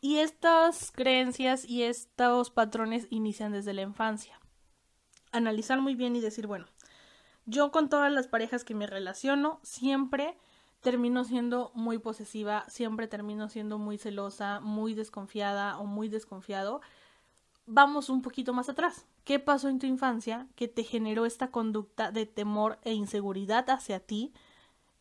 Y 0.00 0.18
estas 0.18 0.92
creencias 0.92 1.64
y 1.64 1.82
estos 1.82 2.50
patrones 2.50 3.06
inician 3.10 3.52
desde 3.52 3.72
la 3.72 3.82
infancia. 3.82 4.38
Analizar 5.32 5.80
muy 5.80 5.94
bien 5.94 6.14
y 6.14 6.20
decir, 6.20 6.46
bueno, 6.46 6.66
yo 7.46 7.72
con 7.72 7.88
todas 7.88 8.12
las 8.12 8.28
parejas 8.28 8.62
que 8.62 8.74
me 8.74 8.86
relaciono 8.86 9.58
siempre 9.62 10.36
termino 10.80 11.24
siendo 11.24 11.72
muy 11.74 11.98
posesiva, 11.98 12.64
siempre 12.68 13.08
termino 13.08 13.48
siendo 13.48 13.78
muy 13.78 13.98
celosa, 13.98 14.60
muy 14.60 14.94
desconfiada 14.94 15.78
o 15.78 15.84
muy 15.84 16.08
desconfiado. 16.08 16.80
Vamos 17.66 18.08
un 18.08 18.22
poquito 18.22 18.52
más 18.52 18.68
atrás. 18.68 19.06
¿Qué 19.24 19.38
pasó 19.38 19.68
en 19.68 19.78
tu 19.78 19.86
infancia 19.86 20.46
que 20.54 20.68
te 20.68 20.84
generó 20.84 21.26
esta 21.26 21.50
conducta 21.50 22.12
de 22.12 22.24
temor 22.26 22.78
e 22.82 22.92
inseguridad 22.92 23.68
hacia 23.68 24.00
ti 24.00 24.32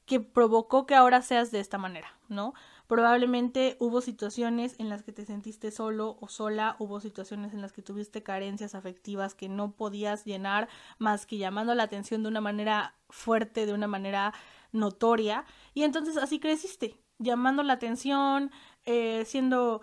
que 0.05 0.19
provocó 0.19 0.85
que 0.85 0.95
ahora 0.95 1.21
seas 1.21 1.51
de 1.51 1.59
esta 1.59 1.77
manera, 1.77 2.17
¿no? 2.29 2.53
Probablemente 2.88 3.75
hubo 3.79 4.00
situaciones 4.00 4.75
en 4.79 4.88
las 4.88 5.03
que 5.03 5.12
te 5.12 5.25
sentiste 5.25 5.72
solo 5.72 6.17
o 6.22 6.29
sola, 6.29 6.77
hubo 6.79 7.01
situaciones 7.01 7.53
en 7.53 7.62
las 7.62 7.74
que 7.74 7.82
tuviste 7.82 8.24
carencias 8.24 8.75
afectivas 8.75 9.36
que 9.36 9.50
no 9.50 9.74
podías 9.74 10.24
llenar 10.24 10.70
más 10.98 11.25
que 11.25 11.38
llamando 11.38 11.75
la 11.75 11.84
atención 11.84 12.24
de 12.24 12.29
una 12.29 12.41
manera 12.41 12.96
fuerte, 13.10 13.65
de 13.65 13.74
una 13.74 13.88
manera 13.88 14.34
notoria, 14.72 15.46
y 15.74 15.84
entonces 15.84 16.17
así 16.17 16.39
creciste, 16.39 16.98
llamando 17.20 17.62
la 17.63 17.74
atención, 17.74 18.51
eh, 18.86 19.24
siendo 19.25 19.82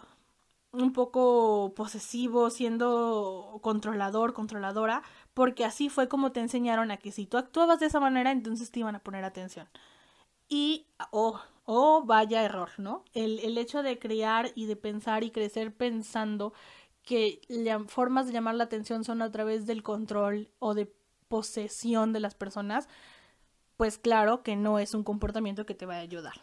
un 0.72 0.92
poco 0.92 1.72
posesivo, 1.76 2.50
siendo 2.50 3.60
controlador, 3.62 4.32
controladora, 4.32 5.02
porque 5.34 5.64
así 5.64 5.88
fue 5.88 6.08
como 6.08 6.32
te 6.32 6.40
enseñaron 6.40 6.90
a 6.90 6.96
que 6.96 7.12
si 7.12 7.26
tú 7.26 7.36
actuabas 7.36 7.80
de 7.80 7.86
esa 7.86 8.00
manera, 8.00 8.32
entonces 8.32 8.70
te 8.70 8.80
iban 8.80 8.96
a 8.96 9.00
poner 9.00 9.24
atención. 9.24 9.68
Y, 10.48 10.86
oh, 11.10 11.40
oh, 11.64 12.04
vaya 12.04 12.44
error, 12.44 12.70
¿no? 12.78 13.04
El, 13.12 13.38
el 13.40 13.58
hecho 13.58 13.82
de 13.82 13.98
crear 13.98 14.50
y 14.54 14.66
de 14.66 14.76
pensar 14.76 15.24
y 15.24 15.30
crecer 15.30 15.74
pensando 15.74 16.52
que 17.02 17.40
formas 17.88 18.26
de 18.26 18.32
llamar 18.32 18.54
la 18.54 18.64
atención 18.64 19.04
son 19.04 19.22
a 19.22 19.30
través 19.30 19.66
del 19.66 19.82
control 19.82 20.48
o 20.58 20.74
de 20.74 20.92
posesión 21.28 22.12
de 22.12 22.20
las 22.20 22.34
personas, 22.34 22.88
pues 23.76 23.98
claro 23.98 24.42
que 24.42 24.56
no 24.56 24.78
es 24.78 24.94
un 24.94 25.04
comportamiento 25.04 25.66
que 25.66 25.74
te 25.74 25.86
va 25.86 25.96
a 25.96 26.00
ayudar. 26.00 26.34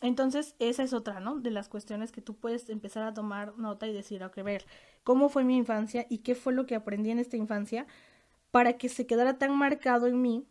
Entonces, 0.00 0.54
esa 0.58 0.82
es 0.82 0.92
otra, 0.92 1.20
¿no? 1.20 1.38
De 1.38 1.50
las 1.50 1.68
cuestiones 1.68 2.12
que 2.12 2.22
tú 2.22 2.34
puedes 2.34 2.68
empezar 2.68 3.02
a 3.02 3.14
tomar 3.14 3.58
nota 3.58 3.86
y 3.86 3.92
decir, 3.92 4.22
ok, 4.22 4.36
ver, 4.42 4.64
¿cómo 5.02 5.28
fue 5.28 5.44
mi 5.44 5.56
infancia 5.56 6.06
y 6.08 6.18
qué 6.18 6.34
fue 6.34 6.52
lo 6.52 6.66
que 6.66 6.76
aprendí 6.76 7.10
en 7.10 7.18
esta 7.18 7.36
infancia 7.36 7.86
para 8.50 8.74
que 8.74 8.88
se 8.88 9.06
quedara 9.06 9.38
tan 9.38 9.56
marcado 9.56 10.06
en 10.06 10.22
mí 10.22 10.46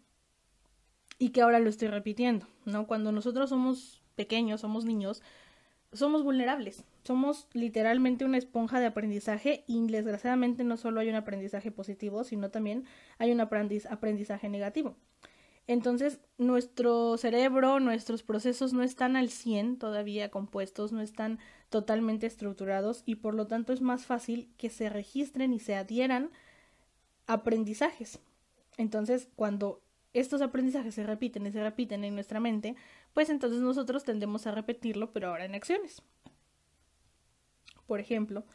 y 1.18 1.30
que 1.30 1.42
ahora 1.42 1.60
lo 1.60 1.70
estoy 1.70 1.88
repitiendo, 1.88 2.46
¿no? 2.66 2.88
Cuando 2.88 3.12
nosotros 3.12 3.50
somos 3.50 4.04
pequeños, 4.18 4.60
somos 4.60 4.84
niños, 4.84 5.24
somos 5.94 6.24
vulnerables, 6.24 6.84
somos 7.04 7.48
literalmente 7.54 8.26
una 8.26 8.38
esponja 8.38 8.82
de 8.82 8.88
aprendizaje 8.88 9.64
y 9.68 9.88
desgraciadamente 9.88 10.66
no 10.66 10.76
solo 10.76 11.00
hay 11.00 11.08
un 11.08 11.16
aprendizaje 11.16 11.72
positivo, 11.72 12.26
sino 12.26 12.50
también 12.50 12.84
hay 13.20 13.32
un 13.32 13.40
aprendizaje 13.40 14.50
negativo. 14.50 14.98
Entonces, 15.68 16.20
nuestro 16.38 17.18
cerebro, 17.18 17.80
nuestros 17.82 18.24
procesos 18.24 18.72
no 18.74 18.84
están 18.84 19.18
al 19.18 19.30
100 19.30 19.78
todavía 19.78 20.32
compuestos, 20.32 20.94
no 20.94 21.02
están 21.02 21.40
totalmente 21.70 22.26
estructurados 22.26 23.04
y 23.06 23.16
por 23.16 23.34
lo 23.34 23.48
tanto 23.48 23.74
es 23.74 23.82
más 23.82 24.06
fácil 24.06 24.50
que 24.58 24.70
se 24.70 24.90
registren 24.90 25.54
y 25.54 25.60
se 25.60 25.76
adhieran 25.76 26.32
aprendizajes. 27.28 28.20
Entonces, 28.78 29.28
cuando 29.36 29.82
estos 30.14 30.42
aprendizajes 30.42 30.96
se 30.96 31.04
repiten 31.04 31.46
y 31.46 31.52
se 31.52 31.62
repiten 31.62 32.06
en 32.06 32.16
nuestra 32.16 32.40
mente, 32.40 32.76
pues 33.14 33.30
entonces 33.30 33.62
nosotros 33.62 34.04
tendemos 34.04 34.48
a 34.48 34.52
repetirlo, 34.52 35.12
pero 35.12 35.30
ahora 35.30 35.46
en 35.46 35.56
acciones. 35.56 36.02
Por 37.86 38.00
ejemplo, 38.00 38.46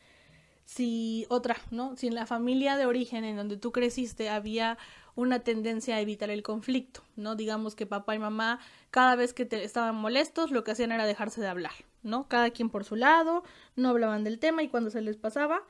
si 0.64 1.26
otra, 1.28 1.56
¿no? 1.70 1.96
Si 1.96 2.06
en 2.06 2.14
la 2.14 2.26
familia 2.26 2.76
de 2.76 2.86
origen 2.86 3.24
en 3.24 3.36
donde 3.36 3.56
tú 3.56 3.72
creciste 3.72 4.28
había 4.28 4.78
una 5.14 5.40
tendencia 5.40 5.96
a 5.96 6.00
evitar 6.00 6.30
el 6.30 6.42
conflicto, 6.42 7.02
¿no? 7.16 7.34
Digamos 7.34 7.74
que 7.74 7.86
papá 7.86 8.14
y 8.14 8.18
mamá 8.18 8.60
cada 8.90 9.16
vez 9.16 9.34
que 9.34 9.48
estaban 9.50 9.96
molestos 9.96 10.50
lo 10.50 10.64
que 10.64 10.70
hacían 10.70 10.92
era 10.92 11.06
dejarse 11.06 11.40
de 11.40 11.48
hablar, 11.48 11.72
¿no? 12.02 12.28
Cada 12.28 12.50
quien 12.50 12.70
por 12.70 12.84
su 12.84 12.96
lado, 12.96 13.42
no 13.76 13.88
hablaban 13.88 14.24
del 14.24 14.38
tema 14.38 14.62
y 14.62 14.68
cuando 14.68 14.90
se 14.90 15.00
les 15.00 15.16
pasaba, 15.16 15.62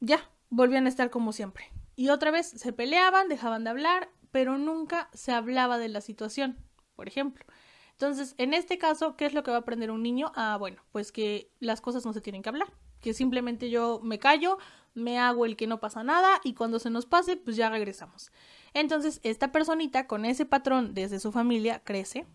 ya, 0.00 0.30
volvían 0.50 0.86
a 0.86 0.88
estar 0.88 1.10
como 1.10 1.32
siempre. 1.32 1.70
Y 1.96 2.08
otra 2.08 2.30
vez 2.30 2.48
se 2.48 2.72
peleaban, 2.72 3.28
dejaban 3.28 3.64
de 3.64 3.70
hablar 3.70 4.10
pero 4.34 4.58
nunca 4.58 5.08
se 5.12 5.30
hablaba 5.30 5.78
de 5.78 5.88
la 5.88 6.00
situación, 6.00 6.58
por 6.94 7.08
ejemplo. 7.08 7.44
Entonces, 7.92 8.34
en 8.38 8.54
este 8.54 8.78
caso, 8.78 9.16
¿qué 9.16 9.26
es 9.26 9.34
lo 9.34 9.42
que 9.42 9.50
va 9.50 9.58
a 9.58 9.60
aprender 9.60 9.90
un 9.90 10.02
niño? 10.02 10.32
Ah, 10.34 10.56
bueno, 10.58 10.82
pues 10.90 11.12
que 11.12 11.50
las 11.60 11.80
cosas 11.80 12.04
no 12.04 12.12
se 12.12 12.20
tienen 12.20 12.42
que 12.42 12.48
hablar, 12.48 12.72
que 13.00 13.14
simplemente 13.14 13.70
yo 13.70 14.00
me 14.02 14.18
callo, 14.18 14.58
me 14.94 15.18
hago 15.18 15.46
el 15.46 15.56
que 15.56 15.66
no 15.66 15.80
pasa 15.80 16.02
nada 16.02 16.40
y 16.42 16.54
cuando 16.54 16.78
se 16.78 16.90
nos 16.90 17.06
pase, 17.06 17.36
pues 17.36 17.56
ya 17.56 17.70
regresamos. 17.70 18.32
Entonces, 18.72 19.20
esta 19.22 19.52
personita 19.52 20.06
con 20.06 20.24
ese 20.24 20.44
patrón 20.44 20.94
desde 20.94 21.20
su 21.20 21.30
familia 21.30 21.82
crece, 21.84 22.26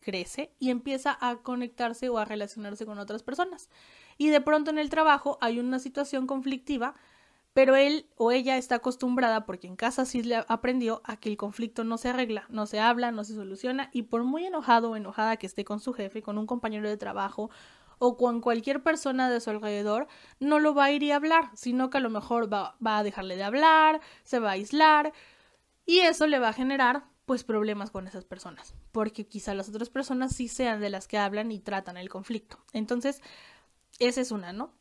crece 0.00 0.52
y 0.58 0.70
empieza 0.70 1.16
a 1.20 1.36
conectarse 1.36 2.08
o 2.08 2.18
a 2.18 2.24
relacionarse 2.24 2.84
con 2.84 2.98
otras 2.98 3.22
personas. 3.22 3.70
Y 4.18 4.28
de 4.28 4.40
pronto 4.40 4.70
en 4.70 4.78
el 4.78 4.90
trabajo 4.90 5.38
hay 5.40 5.58
una 5.58 5.78
situación 5.78 6.26
conflictiva 6.26 6.94
pero 7.54 7.76
él 7.76 8.06
o 8.16 8.32
ella 8.32 8.58
está 8.58 8.74
acostumbrada, 8.74 9.46
porque 9.46 9.68
en 9.68 9.76
casa 9.76 10.04
sí 10.04 10.22
le 10.22 10.44
aprendió, 10.48 11.00
a 11.04 11.16
que 11.16 11.28
el 11.30 11.36
conflicto 11.36 11.84
no 11.84 11.96
se 11.96 12.08
arregla, 12.08 12.44
no 12.50 12.66
se 12.66 12.80
habla, 12.80 13.12
no 13.12 13.24
se 13.24 13.34
soluciona, 13.34 13.88
y 13.92 14.02
por 14.02 14.24
muy 14.24 14.44
enojado 14.44 14.90
o 14.90 14.96
enojada 14.96 15.36
que 15.36 15.46
esté 15.46 15.64
con 15.64 15.80
su 15.80 15.92
jefe, 15.92 16.20
con 16.20 16.36
un 16.36 16.46
compañero 16.46 16.88
de 16.88 16.96
trabajo 16.96 17.50
o 17.98 18.16
con 18.16 18.40
cualquier 18.40 18.82
persona 18.82 19.30
de 19.30 19.40
su 19.40 19.50
alrededor, 19.50 20.08
no 20.40 20.58
lo 20.58 20.74
va 20.74 20.86
a 20.86 20.90
ir 20.90 21.04
y 21.04 21.12
hablar, 21.12 21.50
sino 21.54 21.90
que 21.90 21.98
a 21.98 22.00
lo 22.00 22.10
mejor 22.10 22.52
va, 22.52 22.76
va 22.84 22.98
a 22.98 23.04
dejarle 23.04 23.36
de 23.36 23.44
hablar, 23.44 24.00
se 24.24 24.40
va 24.40 24.50
a 24.50 24.52
aislar, 24.54 25.12
y 25.86 26.00
eso 26.00 26.26
le 26.26 26.40
va 26.40 26.48
a 26.48 26.52
generar 26.52 27.04
pues 27.24 27.44
problemas 27.44 27.90
con 27.90 28.08
esas 28.08 28.24
personas, 28.24 28.74
porque 28.90 29.26
quizá 29.26 29.54
las 29.54 29.68
otras 29.68 29.90
personas 29.90 30.34
sí 30.34 30.48
sean 30.48 30.80
de 30.80 30.90
las 30.90 31.06
que 31.06 31.18
hablan 31.18 31.52
y 31.52 31.60
tratan 31.60 31.96
el 31.96 32.08
conflicto. 32.08 32.58
Entonces, 32.72 33.22
esa 34.00 34.20
es 34.20 34.32
una, 34.32 34.52
¿no? 34.52 34.72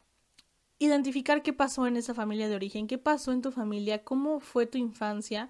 Identificar 0.86 1.44
qué 1.44 1.54
pasó 1.54 1.88
en 1.88 1.96
esa 1.98 2.14
familia 2.14 2.50
de 2.50 2.56
origen, 2.56 2.88
qué 2.88 2.98
pasó 2.98 3.32
en 3.32 3.42
tu 3.42 3.52
familia, 3.52 4.04
cómo 4.04 4.40
fue 4.40 4.66
tu 4.66 4.78
infancia 4.78 5.48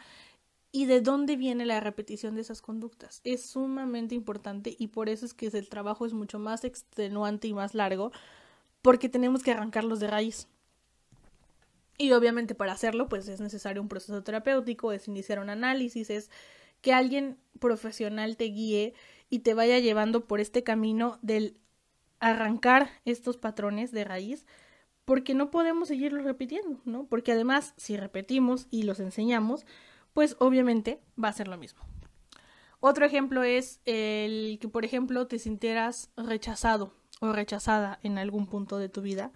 y 0.72 0.86
de 0.86 1.02
dónde 1.02 1.36
viene 1.36 1.66
la 1.66 1.80
repetición 1.80 2.36
de 2.36 2.42
esas 2.42 2.62
conductas. 2.62 3.20
Es 3.24 3.46
sumamente 3.46 4.14
importante 4.16 4.76
y 4.78 4.88
por 4.88 5.10
eso 5.10 5.26
es 5.26 5.34
que 5.34 5.48
el 5.48 5.70
trabajo 5.70 6.06
es 6.06 6.14
mucho 6.14 6.38
más 6.38 6.64
extenuante 6.64 7.48
y 7.48 7.54
más 7.54 7.74
largo 7.74 8.12
porque 8.82 9.10
tenemos 9.10 9.42
que 9.42 9.52
arrancarlos 9.52 10.00
de 10.00 10.08
raíz. 10.08 10.48
Y 11.98 12.12
obviamente 12.12 12.54
para 12.54 12.74
hacerlo 12.74 13.10
pues 13.10 13.28
es 13.28 13.42
necesario 13.42 13.82
un 13.82 13.90
proceso 13.90 14.24
terapéutico, 14.24 14.92
es 14.92 15.08
iniciar 15.08 15.40
un 15.40 15.50
análisis, 15.50 16.10
es 16.10 16.30
que 16.82 16.94
alguien 16.94 17.38
profesional 17.60 18.38
te 18.38 18.46
guíe 18.46 18.94
y 19.30 19.40
te 19.40 19.56
vaya 19.56 19.80
llevando 19.80 20.26
por 20.26 20.40
este 20.40 20.64
camino 20.64 21.18
del 21.22 21.58
arrancar 22.20 22.90
estos 23.06 23.38
patrones 23.38 23.92
de 23.92 24.04
raíz 24.04 24.46
porque 25.06 25.34
no 25.34 25.52
podemos 25.52 25.90
seguirlo 25.90 26.24
repitiendo, 26.24 26.80
¿no? 26.86 27.06
Porque 27.06 27.32
además, 27.32 27.74
si 27.78 27.98
repetimos 27.98 28.68
y 28.72 28.84
los 28.84 29.00
enseñamos, 29.00 29.66
pues 30.14 30.36
obviamente 30.40 31.02
va 31.22 31.30
a 31.30 31.34
ser 31.34 31.48
lo 31.48 31.58
mismo. 31.58 31.82
Otro 32.80 33.06
ejemplo 33.06 33.44
es 33.44 33.80
el 33.86 34.58
que, 34.60 34.68
por 34.68 34.86
ejemplo, 34.86 35.28
te 35.28 35.40
sintieras 35.40 36.12
rechazado 36.18 36.94
o 37.22 37.32
rechazada 37.32 38.00
en 38.04 38.18
algún 38.18 38.48
punto 38.48 38.78
de 38.78 38.90
tu 38.90 39.02
vida, 39.02 39.32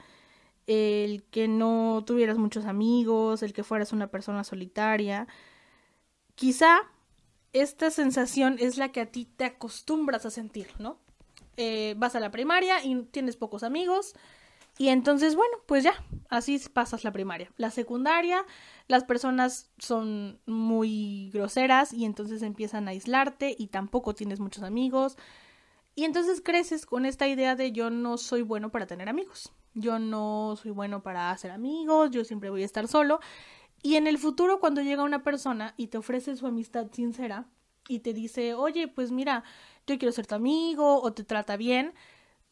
el 0.68 1.24
que 1.24 1.48
no 1.48 2.04
tuvieras 2.06 2.38
muchos 2.38 2.66
amigos, 2.66 3.42
el 3.44 3.54
que 3.54 3.64
fueras 3.64 3.94
una 3.94 4.08
persona 4.08 4.44
solitaria. 4.44 5.28
Quizá 6.36 6.82
esta 7.54 7.90
sensación 7.90 8.58
es 8.60 8.78
la 8.78 8.92
que 8.92 9.00
a 9.00 9.06
ti 9.06 9.26
te 9.26 9.46
acostumbras 9.46 10.26
a 10.26 10.32
sentir, 10.32 10.68
¿no? 10.80 11.00
Eh, 11.56 11.96
vas 11.98 12.16
a 12.16 12.20
la 12.20 12.32
primaria 12.32 12.84
y 12.84 13.02
tienes 13.04 13.38
pocos 13.38 13.64
amigos, 13.64 14.14
y 14.78 14.90
entonces, 14.90 15.36
bueno, 15.36 15.58
pues 15.66 15.84
ya, 15.84 15.94
así 16.30 16.60
pasas 16.72 17.04
la 17.04 17.12
primaria. 17.12 17.52
La 17.58 17.72
secundaria, 17.72 18.46
las 18.88 19.04
personas 19.04 19.72
son 19.80 20.40
muy 20.46 21.32
groseras 21.34 21.94
y 21.94 22.06
entonces 22.06 22.44
empiezan 22.44 22.88
a 22.88 22.92
aislarte 22.92 23.56
y 23.58 23.68
tampoco 23.68 24.14
tienes 24.14 24.40
muchos 24.40 24.64
amigos. 24.64 25.18
Y 25.96 26.04
entonces 26.04 26.42
creces 26.44 26.86
con 26.86 27.06
esta 27.06 27.28
idea 27.28 27.56
de 27.56 27.72
yo 27.72 27.90
no 27.90 28.20
soy 28.20 28.44
bueno 28.44 28.70
para 28.70 28.86
tener 28.86 29.10
amigos. 29.10 29.52
Yo 29.74 29.98
no 29.98 30.56
soy 30.62 30.72
bueno 30.72 31.02
para 31.02 31.32
hacer 31.32 31.50
amigos, 31.50 32.12
yo 32.12 32.24
siempre 32.24 32.52
voy 32.52 32.62
a 32.62 32.66
estar 32.66 32.88
solo. 32.88 33.20
Y 33.82 33.96
en 33.96 34.06
el 34.06 34.20
futuro, 34.20 34.60
cuando 34.60 34.82
llega 34.82 35.04
una 35.04 35.24
persona 35.24 35.74
y 35.76 35.88
te 35.88 35.98
ofrece 35.98 36.36
su 36.36 36.46
amistad 36.46 36.88
sincera 36.92 37.46
y 37.88 38.00
te 38.00 38.14
dice, 38.14 38.54
oye, 38.54 38.88
pues 38.88 39.12
mira, 39.12 39.44
yo 39.88 39.98
quiero 39.98 40.12
ser 40.12 40.28
tu 40.28 40.36
amigo 40.36 41.02
o 41.02 41.14
te 41.14 41.24
trata 41.24 41.58
bien, 41.58 41.94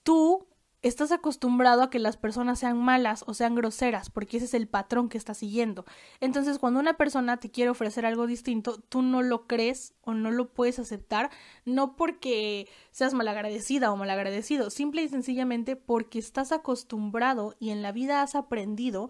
tú 0.04 0.48
estás 0.88 1.12
acostumbrado 1.12 1.82
a 1.82 1.90
que 1.90 1.98
las 1.98 2.16
personas 2.16 2.60
sean 2.60 2.78
malas 2.78 3.24
o 3.26 3.34
sean 3.34 3.56
groseras, 3.56 4.12
porque 4.12 4.38
ese 4.38 4.46
es 4.46 4.54
el 4.54 4.68
patrón 4.68 5.10
que 5.10 5.18
estás 5.18 5.40
siguiendo. 5.40 5.84
Entonces, 6.20 6.60
cuando 6.60 6.80
una 6.80 6.94
persona 6.94 7.38
te 7.38 7.50
quiere 7.50 7.72
ofrecer 7.72 8.06
algo 8.06 8.28
distinto, 8.28 8.78
tú 8.88 9.02
no 9.02 9.24
lo 9.24 9.48
crees 9.48 9.96
o 10.02 10.14
no 10.14 10.30
lo 10.30 10.54
puedes 10.54 10.78
aceptar, 10.78 11.32
no 11.66 11.96
porque 11.96 12.70
seas 12.92 13.16
malagradecida 13.16 13.92
o 13.92 13.98
malagradecido, 13.98 14.70
simple 14.70 15.02
y 15.02 15.10
sencillamente 15.10 15.76
porque 15.76 16.20
estás 16.20 16.52
acostumbrado 16.52 17.56
y 17.60 17.72
en 17.72 17.82
la 17.82 17.92
vida 17.92 18.22
has 18.22 18.36
aprendido 18.36 19.10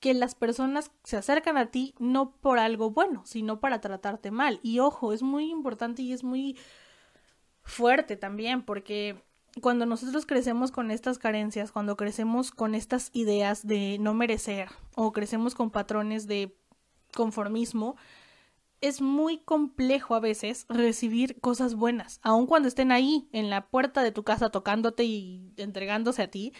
que 0.00 0.12
las 0.12 0.34
personas 0.34 0.90
se 1.04 1.16
acercan 1.16 1.56
a 1.56 1.70
ti 1.70 1.94
no 1.98 2.36
por 2.36 2.58
algo 2.58 2.90
bueno, 2.90 3.22
sino 3.24 3.60
para 3.60 3.80
tratarte 3.80 4.30
mal. 4.30 4.60
Y 4.62 4.80
ojo, 4.80 5.14
es 5.14 5.22
muy 5.22 5.50
importante 5.50 6.02
y 6.02 6.12
es 6.12 6.22
muy 6.22 6.58
fuerte 7.62 8.18
también, 8.18 8.62
porque 8.62 9.24
cuando 9.60 9.86
nosotros 9.86 10.26
crecemos 10.26 10.72
con 10.72 10.90
estas 10.90 11.18
carencias, 11.18 11.72
cuando 11.72 11.96
crecemos 11.96 12.50
con 12.50 12.74
estas 12.74 13.10
ideas 13.12 13.66
de 13.66 13.98
no 14.00 14.14
merecer 14.14 14.68
o 14.96 15.12
crecemos 15.12 15.54
con 15.54 15.70
patrones 15.70 16.26
de 16.26 16.56
conformismo, 17.14 17.96
es 18.80 19.00
muy 19.00 19.38
complejo 19.38 20.14
a 20.14 20.20
veces 20.20 20.66
recibir 20.68 21.40
cosas 21.40 21.74
buenas, 21.74 22.20
aun 22.22 22.46
cuando 22.46 22.68
estén 22.68 22.92
ahí 22.92 23.28
en 23.32 23.48
la 23.48 23.68
puerta 23.68 24.02
de 24.02 24.12
tu 24.12 24.24
casa 24.24 24.50
tocándote 24.50 25.04
y 25.04 25.52
entregándose 25.56 26.22
a 26.22 26.30
ti, 26.30 26.52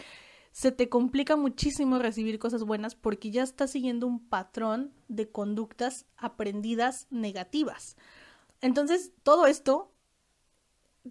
se 0.51 0.71
te 0.71 0.87
complica 0.87 1.35
muchísimo 1.35 1.99
recibir 1.99 2.39
cosas 2.39 2.63
buenas 2.63 2.95
porque 2.95 3.29
ya 3.29 3.43
estás 3.43 3.71
siguiendo 3.71 4.07
un 4.07 4.25
patrón 4.25 4.93
de 5.09 5.29
conductas 5.29 6.05
aprendidas 6.15 7.07
negativas. 7.09 7.97
Entonces, 8.61 9.11
todo 9.21 9.47
esto 9.47 9.91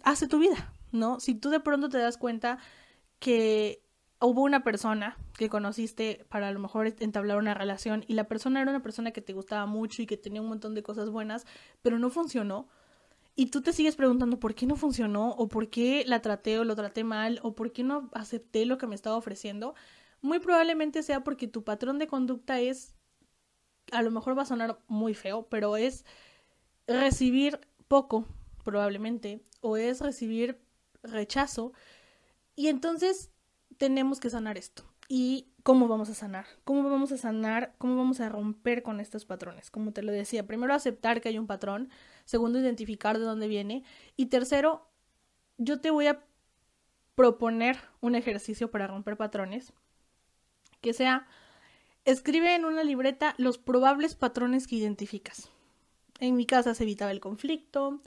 hace 0.03 0.27
tu 0.27 0.39
vida, 0.39 0.74
¿no? 0.95 1.21
Si 1.21 1.35
tú 1.35 1.51
de 1.51 1.61
pronto 1.61 1.89
te 1.89 1.99
das 1.99 2.17
cuenta 2.17 2.59
que 3.19 3.83
hubo 4.21 4.43
una 4.43 4.65
persona 4.65 5.17
que 5.37 5.49
conociste 5.49 6.25
para 6.29 6.49
a 6.49 6.53
lo 6.53 6.61
mejor 6.61 6.87
entablar 7.01 7.39
una 7.39 7.55
relación 7.55 8.05
y 8.07 8.15
la 8.15 8.25
persona 8.25 8.61
era 8.63 8.71
una 8.71 8.83
persona 8.83 9.11
que 9.11 9.21
te 9.21 9.33
gustaba 9.33 9.67
mucho 9.67 10.03
y 10.03 10.07
que 10.07 10.17
tenía 10.17 10.41
un 10.41 10.49
montón 10.49 10.75
de 10.75 10.83
cosas 10.83 11.11
buenas, 11.11 11.47
pero 11.83 11.99
no 11.99 12.11
funcionó. 12.11 12.69
Y 13.37 13.47
tú 13.47 13.63
te 13.63 13.73
sigues 13.73 13.97
preguntando 13.97 14.39
por 14.39 14.55
qué 14.55 14.67
no 14.67 14.77
funcionó 14.77 15.31
o 15.31 15.49
por 15.49 15.69
qué 15.69 16.05
la 16.07 16.23
traté 16.23 16.59
o 16.59 16.65
lo 16.65 16.77
traté 16.77 17.03
mal 17.03 17.41
o 17.43 17.55
por 17.55 17.73
qué 17.73 17.83
no 17.83 18.09
acepté 18.13 18.65
lo 18.65 18.79
que 18.79 18.87
me 18.87 18.95
estaba 18.95 19.17
ofreciendo. 19.17 19.75
Muy 20.23 20.39
probablemente 20.39 21.03
sea 21.03 21.25
porque 21.25 21.49
tu 21.49 21.65
patrón 21.65 21.99
de 21.99 22.07
conducta 22.07 22.61
es, 22.61 22.95
a 23.91 24.03
lo 24.03 24.13
mejor 24.13 24.39
va 24.39 24.43
a 24.43 24.47
sonar 24.47 24.79
muy 24.87 25.15
feo, 25.15 25.49
pero 25.51 25.77
es 25.77 26.05
recibir 26.87 27.61
poco, 27.89 28.25
probablemente, 28.63 29.43
o 29.61 29.77
es 29.77 30.01
recibir 30.01 30.64
rechazo. 31.05 31.73
Y 32.57 32.69
entonces 32.69 33.31
tenemos 33.79 34.21
que 34.21 34.31
sanar 34.31 34.59
esto. 34.59 34.85
¿Y 35.09 35.49
cómo 35.63 35.89
vamos 35.89 36.09
a 36.09 36.15
sanar? 36.15 36.47
¿Cómo 36.65 36.89
vamos 36.89 37.13
a 37.13 37.19
sanar? 37.19 37.75
¿Cómo 37.79 37.97
vamos 37.97 38.21
a 38.21 38.29
romper 38.29 38.83
con 38.83 39.01
estos 39.01 39.25
patrones? 39.25 39.71
Como 39.71 39.93
te 39.93 40.03
lo 40.03 40.13
decía, 40.13 40.47
primero 40.47 40.75
aceptar 40.75 41.21
que 41.21 41.29
hay 41.29 41.39
un 41.39 41.47
patrón, 41.47 41.91
segundo 42.25 42.59
identificar 42.59 43.19
de 43.19 43.25
dónde 43.25 43.49
viene 43.49 43.85
y 44.17 44.27
tercero, 44.27 44.89
yo 45.59 45.81
te 45.81 45.91
voy 45.91 46.07
a 46.07 46.25
proponer 47.15 47.79
un 48.01 48.15
ejercicio 48.15 48.71
para 48.71 48.87
romper 48.87 49.17
patrones 49.17 49.73
que 50.81 50.93
sea 50.93 51.27
escribe 52.05 52.55
en 52.55 52.65
una 52.65 52.85
libreta 52.85 53.35
los 53.39 53.59
probables 53.59 54.15
patrones 54.15 54.67
que 54.67 54.77
identificas. 54.77 55.51
En 56.21 56.37
mi 56.37 56.47
casa 56.47 56.75
se 56.75 56.85
evitaba 56.85 57.11
el 57.11 57.21
conflicto, 57.21 58.01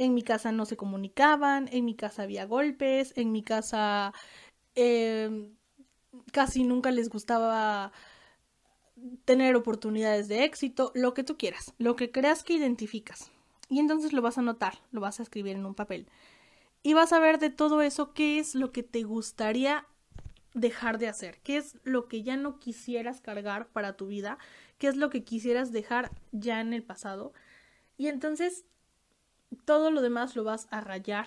en 0.00 0.14
mi 0.14 0.22
casa 0.22 0.50
no 0.50 0.64
se 0.64 0.78
comunicaban, 0.78 1.68
en 1.72 1.84
mi 1.84 1.94
casa 1.94 2.22
había 2.22 2.46
golpes, 2.46 3.12
en 3.16 3.32
mi 3.32 3.42
casa 3.42 4.14
eh, 4.74 5.50
casi 6.32 6.64
nunca 6.64 6.90
les 6.90 7.10
gustaba 7.10 7.92
tener 9.26 9.56
oportunidades 9.56 10.26
de 10.26 10.44
éxito, 10.44 10.90
lo 10.94 11.12
que 11.12 11.22
tú 11.22 11.36
quieras, 11.36 11.74
lo 11.76 11.96
que 11.96 12.10
creas 12.10 12.42
que 12.42 12.54
identificas. 12.54 13.30
Y 13.68 13.78
entonces 13.78 14.14
lo 14.14 14.22
vas 14.22 14.38
a 14.38 14.40
anotar, 14.40 14.78
lo 14.90 15.02
vas 15.02 15.20
a 15.20 15.22
escribir 15.22 15.56
en 15.56 15.66
un 15.66 15.74
papel. 15.74 16.06
Y 16.82 16.94
vas 16.94 17.12
a 17.12 17.20
ver 17.20 17.38
de 17.38 17.50
todo 17.50 17.82
eso 17.82 18.14
qué 18.14 18.38
es 18.38 18.54
lo 18.54 18.72
que 18.72 18.82
te 18.82 19.02
gustaría 19.02 19.86
dejar 20.54 20.98
de 20.98 21.08
hacer, 21.08 21.40
qué 21.42 21.58
es 21.58 21.76
lo 21.84 22.08
que 22.08 22.22
ya 22.22 22.38
no 22.38 22.58
quisieras 22.58 23.20
cargar 23.20 23.68
para 23.68 23.98
tu 23.98 24.06
vida, 24.06 24.38
qué 24.78 24.88
es 24.88 24.96
lo 24.96 25.10
que 25.10 25.24
quisieras 25.24 25.72
dejar 25.72 26.10
ya 26.32 26.62
en 26.62 26.72
el 26.72 26.82
pasado. 26.82 27.34
Y 27.98 28.08
entonces 28.08 28.64
todo 29.64 29.90
lo 29.90 30.02
demás 30.02 30.36
lo 30.36 30.44
vas 30.44 30.66
a 30.70 30.80
rayar 30.80 31.26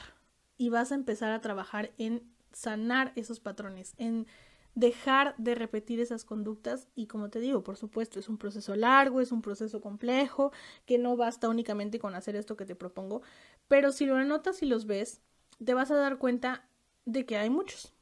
y 0.58 0.70
vas 0.70 0.92
a 0.92 0.96
empezar 0.96 1.32
a 1.32 1.42
trabajar 1.42 1.92
en 1.98 2.24
sanar 2.52 3.12
esos 3.16 3.40
patrones, 3.40 3.94
en 3.98 4.28
dejar 4.76 5.36
de 5.38 5.56
repetir 5.56 6.00
esas 6.00 6.26
conductas 6.26 6.88
y 6.96 7.08
como 7.08 7.30
te 7.30 7.40
digo, 7.40 7.64
por 7.64 7.78
supuesto, 7.78 8.20
es 8.20 8.30
un 8.30 8.38
proceso 8.38 8.76
largo, 8.76 9.22
es 9.22 9.32
un 9.32 9.42
proceso 9.42 9.82
complejo, 9.82 10.52
que 10.86 10.98
no 10.98 11.16
basta 11.16 11.50
únicamente 11.50 12.00
con 12.00 12.16
hacer 12.16 12.36
esto 12.36 12.58
que 12.58 12.66
te 12.66 12.76
propongo, 12.76 13.22
pero 13.68 13.92
si 13.92 14.06
lo 14.06 14.16
anotas 14.16 14.64
y 14.64 14.66
los 14.66 14.86
ves, 14.86 15.22
te 15.64 15.74
vas 15.74 15.92
a 15.92 15.96
dar 15.96 16.18
cuenta 16.18 16.68
de 17.06 17.26
que 17.26 17.38
hay 17.38 17.50
muchos. 17.50 17.94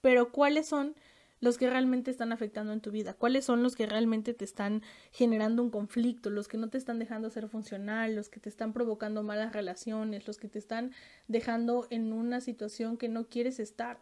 Pero 0.00 0.32
¿cuáles 0.32 0.66
son 0.66 0.96
los 1.42 1.58
que 1.58 1.68
realmente 1.68 2.12
están 2.12 2.32
afectando 2.32 2.72
en 2.72 2.80
tu 2.80 2.92
vida, 2.92 3.14
cuáles 3.14 3.44
son 3.44 3.64
los 3.64 3.74
que 3.74 3.84
realmente 3.84 4.32
te 4.32 4.44
están 4.44 4.80
generando 5.10 5.60
un 5.60 5.70
conflicto, 5.70 6.30
los 6.30 6.46
que 6.46 6.56
no 6.56 6.70
te 6.70 6.78
están 6.78 7.00
dejando 7.00 7.30
ser 7.30 7.48
funcional, 7.48 8.14
los 8.14 8.28
que 8.28 8.38
te 8.38 8.48
están 8.48 8.72
provocando 8.72 9.24
malas 9.24 9.52
relaciones, 9.52 10.28
los 10.28 10.38
que 10.38 10.48
te 10.48 10.60
están 10.60 10.92
dejando 11.26 11.88
en 11.90 12.12
una 12.12 12.40
situación 12.40 12.96
que 12.96 13.08
no 13.08 13.28
quieres 13.28 13.58
estar. 13.58 13.98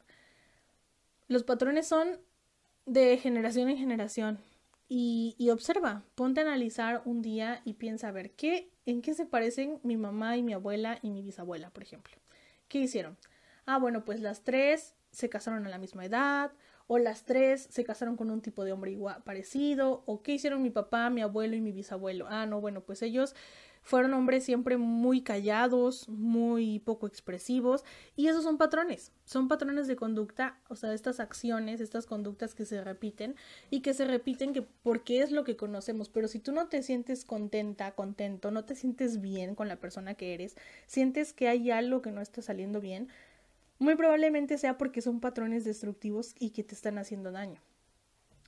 Los 1.29 1.42
patrones 1.42 1.88
son 1.88 2.20
de 2.85 3.16
generación 3.16 3.70
en 3.70 3.79
generación. 3.79 4.38
Y, 4.92 5.48
observa, 5.50 6.03
ponte 6.16 6.40
a 6.40 6.42
analizar 6.42 7.00
un 7.05 7.22
día 7.22 7.62
y 7.64 7.74
piensa 7.74 8.09
a 8.09 8.12
ver 8.12 8.33
qué, 8.33 8.70
en 8.85 9.00
qué 9.00 9.14
se 9.14 9.24
parecen 9.24 9.79
mi 9.83 9.96
mamá 9.96 10.37
y 10.37 10.42
mi 10.42 10.53
abuela 10.53 10.98
y 11.00 11.11
mi 11.11 11.22
bisabuela, 11.22 11.70
por 11.70 11.85
ejemplo. 11.85 12.16
¿Qué 12.68 12.81
hicieron? 12.81 13.16
Ah, 13.64 13.79
bueno, 13.79 14.05
pues 14.05 14.20
las 14.20 14.42
tres 14.42 14.96
se 15.12 15.29
casaron 15.29 15.64
a 15.64 15.70
la 15.70 15.79
misma 15.79 16.05
edad, 16.05 16.53
o 16.92 16.98
las 16.98 17.22
tres 17.24 17.68
se 17.70 17.85
casaron 17.85 18.16
con 18.16 18.33
un 18.33 18.40
tipo 18.40 18.64
de 18.64 18.72
hombre 18.72 18.90
igual 18.90 19.22
parecido, 19.22 20.03
o 20.07 20.24
qué 20.24 20.33
hicieron 20.33 20.61
mi 20.61 20.70
papá, 20.70 21.09
mi 21.09 21.20
abuelo 21.20 21.55
y 21.55 21.61
mi 21.61 21.70
bisabuelo. 21.70 22.26
Ah, 22.29 22.46
no, 22.46 22.61
bueno, 22.61 22.81
pues 22.81 23.00
ellos 23.03 23.37
fueron 23.81 24.12
hombres 24.12 24.42
siempre 24.42 24.76
muy 24.76 25.22
callados, 25.22 26.09
muy 26.09 26.81
poco 26.81 27.07
expresivos, 27.07 27.85
y 28.16 28.26
esos 28.26 28.42
son 28.42 28.59
patrones, 28.59 29.12
son 29.24 29.46
patrones 29.46 29.87
de 29.87 29.94
conducta, 29.94 30.59
o 30.68 30.74
sea, 30.74 30.92
estas 30.92 31.20
acciones, 31.20 31.81
estas 31.81 32.07
conductas 32.07 32.57
que 32.57 32.64
se 32.64 32.83
repiten 32.83 33.37
y 33.70 33.83
que 33.83 33.94
se 33.94 34.05
repiten 34.05 34.53
que 34.53 34.62
porque 34.62 35.22
es 35.22 35.31
lo 35.31 35.44
que 35.44 35.57
conocemos, 35.57 36.09
pero 36.09 36.26
si 36.26 36.40
tú 36.40 36.50
no 36.50 36.66
te 36.66 36.83
sientes 36.83 37.24
contenta, 37.24 37.92
contento, 37.92 38.50
no 38.50 38.64
te 38.64 38.74
sientes 38.74 39.20
bien 39.20 39.55
con 39.55 39.68
la 39.68 39.76
persona 39.76 40.14
que 40.14 40.35
eres, 40.35 40.57
sientes 40.88 41.33
que 41.33 41.46
hay 41.46 41.70
algo 41.70 42.03
que 42.03 42.11
no 42.11 42.20
está 42.20 42.42
saliendo 42.42 42.81
bien, 42.81 43.07
muy 43.81 43.97
probablemente 43.97 44.59
sea 44.59 44.79
porque 44.79 45.01
son 45.01 45.21
patrones 45.21 45.64
destructivos 45.64 46.37
y 46.38 46.51
que 46.51 46.62
te 46.62 46.75
están 46.75 46.99
haciendo 46.99 47.33
daño. 47.33 47.61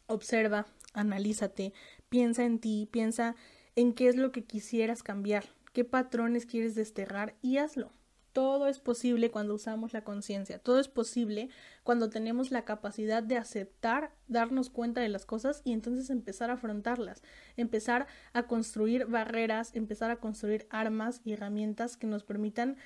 Observa, 0.06 0.66
analízate, 0.92 1.72
piensa 2.10 2.44
en 2.44 2.58
ti, 2.58 2.86
piensa 2.90 3.34
en 3.74 3.94
qué 3.94 4.08
es 4.08 4.16
lo 4.16 4.30
que 4.30 4.44
quisieras 4.44 5.02
cambiar, 5.02 5.46
qué 5.72 5.84
patrones 5.84 6.44
quieres 6.44 6.74
desterrar 6.74 7.34
y 7.40 7.56
hazlo. 7.56 7.90
Todo 8.34 8.66
es 8.66 8.78
posible 8.78 9.30
cuando 9.30 9.54
usamos 9.54 9.94
la 9.94 10.04
conciencia, 10.04 10.58
todo 10.58 10.78
es 10.78 10.88
posible 10.88 11.48
cuando 11.82 12.10
tenemos 12.10 12.50
la 12.50 12.66
capacidad 12.66 13.22
de 13.22 13.38
aceptar, 13.38 14.14
darnos 14.28 14.68
cuenta 14.68 15.00
de 15.00 15.08
las 15.08 15.24
cosas 15.24 15.62
y 15.64 15.72
entonces 15.72 16.10
empezar 16.10 16.50
a 16.50 16.54
afrontarlas, 16.54 17.22
empezar 17.56 18.06
a 18.34 18.44
construir 18.44 19.06
barreras, 19.06 19.74
empezar 19.74 20.10
a 20.10 20.16
construir 20.16 20.66
armas 20.70 21.22
y 21.24 21.32
herramientas 21.32 21.96
que 21.96 22.06
nos 22.06 22.22
permitan 22.22 22.76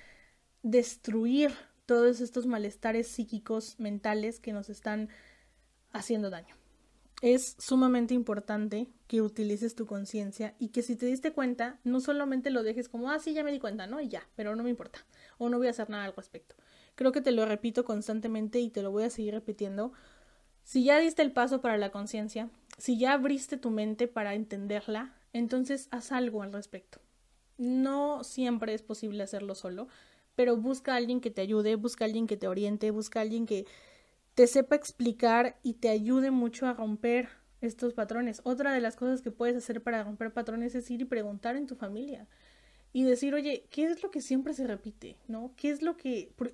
destruir 0.63 1.53
todos 1.87 2.21
estos 2.21 2.47
malestares 2.47 3.09
psíquicos, 3.09 3.79
mentales 3.79 4.41
que 4.41 4.53
nos 4.53 4.69
están 4.69 5.09
haciendo 5.93 6.31
daño. 6.31 6.55
Es 7.23 7.57
sumamente 7.59 8.13
importante 8.13 8.89
que 9.07 9.23
utilices 9.23 9.75
tu 9.75 9.87
conciencia 9.87 10.55
y 10.59 10.69
que 10.69 10.83
si 10.83 10.97
te 10.97 11.07
diste 11.07 11.33
cuenta, 11.33 11.81
no 11.83 12.01
solamente 12.01 12.51
lo 12.51 12.63
dejes 12.63 12.91
como, 12.91 13.11
ah, 13.11 13.19
sí, 13.19 13.33
ya 13.33 13.43
me 13.43 13.53
di 13.53 13.59
cuenta, 13.59 13.87
¿no? 13.87 14.01
Y 14.01 14.09
ya, 14.09 14.29
pero 14.35 14.55
no 14.55 14.63
me 14.63 14.69
importa, 14.69 15.07
o 15.39 15.49
no 15.49 15.57
voy 15.57 15.69
a 15.69 15.71
hacer 15.71 15.89
nada 15.89 16.05
al 16.05 16.15
respecto. 16.15 16.57
Creo 16.95 17.13
que 17.13 17.23
te 17.23 17.31
lo 17.31 17.47
repito 17.47 17.85
constantemente 17.85 18.61
y 18.61 18.69
te 18.69 18.83
lo 18.83 18.91
voy 18.91 19.05
a 19.05 19.11
seguir 19.11 19.33
repitiendo. 19.33 19.93
Si 20.63 20.85
ya 20.85 20.99
diste 20.99 21.23
el 21.23 21.33
paso 21.33 21.63
para 21.63 21.79
la 21.79 21.91
conciencia, 21.91 22.51
si 22.77 22.99
ya 22.99 23.13
abriste 23.13 23.57
tu 23.57 23.71
mente 23.71 24.09
para 24.09 24.35
entenderla, 24.35 25.15
entonces 25.33 25.89
haz 25.91 26.13
algo 26.13 26.43
al 26.43 26.53
respecto. 26.53 27.01
No 27.57 28.25
siempre 28.25 28.75
es 28.75 28.83
posible 28.83 29.23
hacerlo 29.23 29.55
solo, 29.55 29.89
pero 30.37 30.57
busca 30.57 30.93
a 30.93 30.97
alguien 30.97 31.21
que 31.21 31.31
te 31.31 31.41
ayude, 31.41 31.75
busca 31.75 32.05
a 32.05 32.07
alguien 32.07 32.27
que 32.27 32.37
te 32.37 32.47
oriente, 32.47 32.91
busca 32.93 33.19
a 33.19 33.23
alguien 33.23 33.47
que 33.47 33.67
te 34.35 34.47
sepa 34.47 34.77
explicar 34.77 35.59
y 35.63 35.75
te 35.75 35.89
ayude 35.89 36.31
mucho 36.31 36.67
a 36.67 36.75
romper 36.75 37.29
estos 37.63 37.95
patrones. 37.95 38.43
Otra 38.45 38.73
de 38.73 38.81
las 38.81 38.95
cosas 38.95 39.23
que 39.23 39.31
puedes 39.31 39.57
hacer 39.57 39.83
para 39.83 40.05
romper 40.05 40.33
patrones 40.33 40.75
es 40.75 40.91
ir 40.91 41.01
y 41.01 41.07
preguntar 41.07 41.57
en 41.57 41.67
tu 41.67 41.75
familia 41.75 42.29
y 42.93 43.05
decir, 43.05 43.35
oye, 43.35 43.67
¿qué 43.71 43.85
es 43.85 44.03
lo 44.03 44.11
que 44.11 44.21
siempre 44.21 44.55
se 44.55 44.67
repite? 44.67 45.17
¿No? 45.27 45.53
¿Qué 45.57 45.71
es 45.71 45.83
lo 45.83 45.97
que, 45.97 46.33
por, 46.37 46.53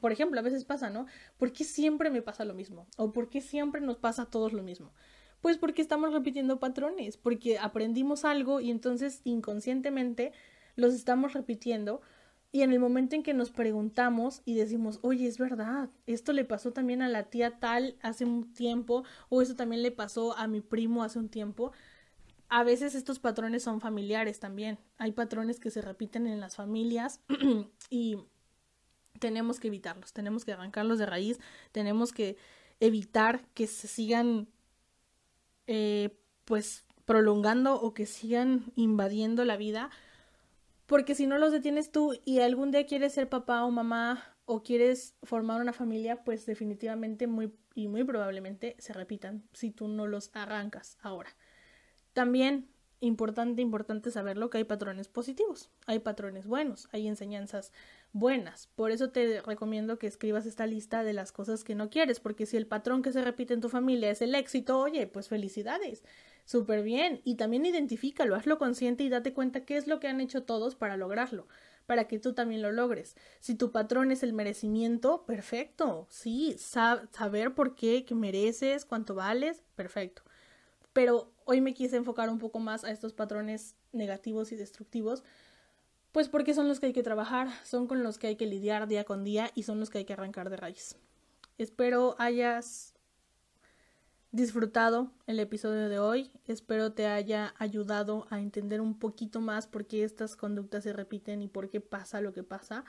por, 0.00 0.12
ejemplo, 0.12 0.38
a 0.38 0.42
veces 0.42 0.64
pasa, 0.64 0.90
¿no? 0.90 1.06
¿Por 1.36 1.52
qué 1.52 1.64
siempre 1.64 2.10
me 2.10 2.22
pasa 2.22 2.44
lo 2.44 2.54
mismo? 2.54 2.86
¿O 2.96 3.12
por 3.12 3.28
qué 3.28 3.40
siempre 3.40 3.80
nos 3.80 3.96
pasa 3.96 4.22
a 4.22 4.30
todos 4.30 4.52
lo 4.52 4.62
mismo? 4.62 4.92
Pues 5.40 5.58
porque 5.58 5.82
estamos 5.82 6.12
repitiendo 6.12 6.58
patrones, 6.58 7.16
porque 7.16 7.58
aprendimos 7.58 8.24
algo 8.24 8.60
y 8.60 8.70
entonces 8.70 9.20
inconscientemente 9.24 10.32
los 10.74 10.94
estamos 10.94 11.34
repitiendo 11.34 12.00
y 12.56 12.62
en 12.62 12.72
el 12.72 12.80
momento 12.80 13.14
en 13.14 13.22
que 13.22 13.34
nos 13.34 13.50
preguntamos 13.50 14.40
y 14.46 14.54
decimos, 14.54 14.98
oye, 15.02 15.26
es 15.26 15.36
verdad, 15.36 15.90
esto 16.06 16.32
le 16.32 16.46
pasó 16.46 16.72
también 16.72 17.02
a 17.02 17.08
la 17.10 17.24
tía 17.24 17.58
tal 17.58 17.96
hace 18.00 18.24
un 18.24 18.54
tiempo, 18.54 19.04
o 19.28 19.42
eso 19.42 19.56
también 19.56 19.82
le 19.82 19.90
pasó 19.90 20.34
a 20.38 20.46
mi 20.46 20.62
primo 20.62 21.04
hace 21.04 21.18
un 21.18 21.28
tiempo, 21.28 21.72
a 22.48 22.64
veces 22.64 22.94
estos 22.94 23.18
patrones 23.18 23.62
son 23.62 23.82
familiares 23.82 24.40
también. 24.40 24.78
Hay 24.96 25.12
patrones 25.12 25.60
que 25.60 25.70
se 25.70 25.82
repiten 25.82 26.26
en 26.26 26.40
las 26.40 26.56
familias 26.56 27.20
y 27.90 28.20
tenemos 29.20 29.60
que 29.60 29.68
evitarlos, 29.68 30.14
tenemos 30.14 30.46
que 30.46 30.54
arrancarlos 30.54 30.98
de 30.98 31.04
raíz, 31.04 31.38
tenemos 31.72 32.14
que 32.14 32.38
evitar 32.80 33.44
que 33.52 33.66
se 33.66 33.86
sigan 33.86 34.48
eh, 35.66 36.18
pues 36.46 36.86
prolongando 37.04 37.78
o 37.78 37.92
que 37.92 38.06
sigan 38.06 38.72
invadiendo 38.76 39.44
la 39.44 39.58
vida, 39.58 39.90
porque 40.86 41.14
si 41.14 41.26
no 41.26 41.38
los 41.38 41.52
detienes 41.52 41.90
tú 41.90 42.14
y 42.24 42.40
algún 42.40 42.70
día 42.70 42.86
quieres 42.86 43.12
ser 43.12 43.28
papá 43.28 43.64
o 43.64 43.70
mamá 43.70 44.36
o 44.44 44.62
quieres 44.62 45.16
formar 45.22 45.60
una 45.60 45.72
familia, 45.72 46.24
pues 46.24 46.46
definitivamente 46.46 47.26
muy 47.26 47.52
y 47.76 47.88
muy 47.88 48.02
probablemente 48.02 48.74
se 48.78 48.92
repitan 48.92 49.44
si 49.52 49.70
tú 49.70 49.86
no 49.86 50.06
los 50.06 50.30
arrancas 50.34 50.96
ahora. 51.02 51.30
También 52.14 52.68
importante, 53.00 53.60
importante 53.60 54.10
saberlo 54.10 54.48
que 54.48 54.58
hay 54.58 54.64
patrones 54.64 55.08
positivos, 55.08 55.70
hay 55.86 55.98
patrones 55.98 56.46
buenos, 56.46 56.88
hay 56.92 57.06
enseñanzas 57.06 57.72
buenas. 58.12 58.68
Por 58.74 58.90
eso 58.90 59.10
te 59.10 59.42
recomiendo 59.42 59.98
que 59.98 60.06
escribas 60.06 60.46
esta 60.46 60.66
lista 60.66 61.04
de 61.04 61.12
las 61.12 61.32
cosas 61.32 61.62
que 61.62 61.74
no 61.74 61.90
quieres, 61.90 62.18
porque 62.18 62.46
si 62.46 62.56
el 62.56 62.66
patrón 62.66 63.02
que 63.02 63.12
se 63.12 63.22
repite 63.22 63.52
en 63.52 63.60
tu 63.60 63.68
familia 63.68 64.10
es 64.10 64.22
el 64.22 64.34
éxito, 64.34 64.78
oye, 64.78 65.06
pues 65.06 65.28
felicidades, 65.28 66.02
súper 66.46 66.82
bien. 66.82 67.20
Y 67.24 67.34
también 67.34 67.66
identifícalo, 67.66 68.34
hazlo 68.34 68.56
consciente 68.56 69.04
y 69.04 69.10
date 69.10 69.34
cuenta 69.34 69.66
qué 69.66 69.76
es 69.76 69.86
lo 69.86 70.00
que 70.00 70.08
han 70.08 70.22
hecho 70.22 70.44
todos 70.44 70.74
para 70.74 70.96
lograrlo, 70.96 71.46
para 71.84 72.08
que 72.08 72.18
tú 72.18 72.32
también 72.32 72.62
lo 72.62 72.72
logres. 72.72 73.14
Si 73.40 73.54
tu 73.54 73.70
patrón 73.70 74.10
es 74.10 74.22
el 74.22 74.32
merecimiento, 74.32 75.26
perfecto, 75.26 76.06
sí, 76.08 76.56
saber 76.58 77.54
por 77.54 77.74
qué, 77.74 78.06
que 78.06 78.14
mereces, 78.14 78.86
cuánto 78.86 79.14
vales, 79.14 79.62
perfecto. 79.74 80.22
Pero 80.94 81.30
hoy 81.44 81.60
me 81.60 81.74
quise 81.74 81.96
enfocar 81.96 82.30
un 82.30 82.38
poco 82.38 82.58
más 82.58 82.84
a 82.84 82.90
estos 82.90 83.12
patrones 83.12 83.76
negativos 83.92 84.52
y 84.52 84.56
destructivos 84.56 85.22
pues 86.16 86.30
porque 86.30 86.54
son 86.54 86.66
los 86.66 86.80
que 86.80 86.86
hay 86.86 86.92
que 86.94 87.02
trabajar, 87.02 87.48
son 87.62 87.86
con 87.86 88.02
los 88.02 88.16
que 88.16 88.28
hay 88.28 88.36
que 88.36 88.46
lidiar 88.46 88.88
día 88.88 89.04
con 89.04 89.22
día 89.22 89.50
y 89.54 89.64
son 89.64 89.80
los 89.80 89.90
que 89.90 89.98
hay 89.98 90.06
que 90.06 90.14
arrancar 90.14 90.48
de 90.48 90.56
raíz. 90.56 90.96
Espero 91.58 92.16
hayas 92.18 92.95
disfrutado 94.36 95.10
el 95.26 95.40
episodio 95.40 95.88
de 95.88 95.98
hoy, 95.98 96.30
espero 96.44 96.92
te 96.92 97.06
haya 97.06 97.54
ayudado 97.58 98.26
a 98.30 98.38
entender 98.38 98.82
un 98.82 98.98
poquito 98.98 99.40
más 99.40 99.66
por 99.66 99.86
qué 99.86 100.04
estas 100.04 100.36
conductas 100.36 100.84
se 100.84 100.92
repiten 100.92 101.40
y 101.42 101.48
por 101.48 101.70
qué 101.70 101.80
pasa 101.80 102.20
lo 102.20 102.34
que 102.34 102.42
pasa. 102.42 102.84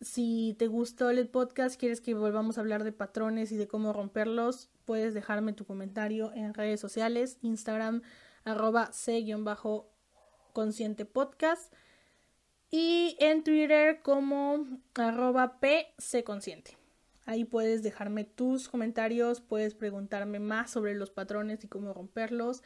Si 0.00 0.56
te 0.58 0.66
gustó 0.66 1.10
el 1.10 1.28
podcast, 1.28 1.78
quieres 1.78 2.00
que 2.00 2.14
volvamos 2.14 2.56
a 2.56 2.62
hablar 2.62 2.82
de 2.82 2.92
patrones 2.92 3.52
y 3.52 3.56
de 3.56 3.68
cómo 3.68 3.92
romperlos, 3.92 4.70
puedes 4.86 5.12
dejarme 5.14 5.52
tu 5.52 5.66
comentario 5.66 6.32
en 6.34 6.54
redes 6.54 6.80
sociales, 6.80 7.36
Instagram, 7.42 8.00
arroba 8.44 8.90
c-consciente 8.92 11.04
podcast 11.04 11.72
y 12.70 13.16
en 13.20 13.44
Twitter 13.44 14.00
como 14.02 14.66
arroba 14.94 15.60
pcconsciente. 15.60 16.81
Ahí 17.24 17.44
puedes 17.44 17.82
dejarme 17.82 18.24
tus 18.24 18.68
comentarios, 18.68 19.40
puedes 19.40 19.74
preguntarme 19.74 20.40
más 20.40 20.70
sobre 20.70 20.94
los 20.94 21.10
patrones 21.10 21.62
y 21.64 21.68
cómo 21.68 21.92
romperlos 21.92 22.62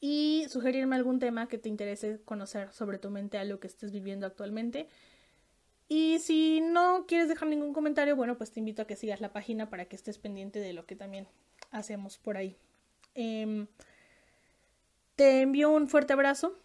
y 0.00 0.46
sugerirme 0.48 0.96
algún 0.96 1.18
tema 1.18 1.48
que 1.48 1.58
te 1.58 1.68
interese 1.68 2.20
conocer 2.24 2.72
sobre 2.72 2.98
tu 2.98 3.10
mente, 3.10 3.38
a 3.38 3.44
lo 3.44 3.60
que 3.60 3.66
estés 3.66 3.90
viviendo 3.90 4.26
actualmente. 4.26 4.88
Y 5.88 6.18
si 6.18 6.60
no 6.60 7.06
quieres 7.06 7.28
dejar 7.28 7.48
ningún 7.48 7.72
comentario, 7.72 8.16
bueno, 8.16 8.36
pues 8.36 8.50
te 8.50 8.60
invito 8.60 8.82
a 8.82 8.86
que 8.86 8.96
sigas 8.96 9.20
la 9.20 9.32
página 9.32 9.70
para 9.70 9.86
que 9.86 9.96
estés 9.96 10.18
pendiente 10.18 10.58
de 10.58 10.72
lo 10.72 10.84
que 10.84 10.96
también 10.96 11.28
hacemos 11.70 12.18
por 12.18 12.36
ahí. 12.36 12.56
Em, 13.14 13.66
te 15.14 15.40
envío 15.40 15.70
un 15.70 15.88
fuerte 15.88 16.12
abrazo 16.12 16.58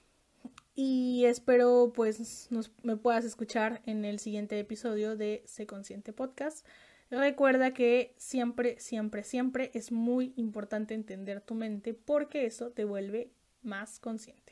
y 0.75 1.25
espero 1.25 1.93
pues 1.95 2.49
me 2.83 2.97
puedas 2.97 3.23
escuchar 3.23 3.81
en 3.85 4.05
el 4.05 4.19
siguiente 4.19 4.59
episodio 4.59 5.15
de 5.15 5.43
Sé 5.45 5.65
Consciente 5.65 6.13
Podcast. 6.13 6.65
Recuerda 7.11 7.73
que 7.73 8.15
siempre, 8.17 8.79
siempre, 8.79 9.23
siempre 9.25 9.69
es 9.73 9.91
muy 9.91 10.33
importante 10.37 10.93
entender 10.93 11.41
tu 11.41 11.55
mente 11.55 11.93
porque 11.93 12.45
eso 12.45 12.71
te 12.71 12.85
vuelve 12.85 13.33
más 13.61 13.99
consciente. 13.99 14.50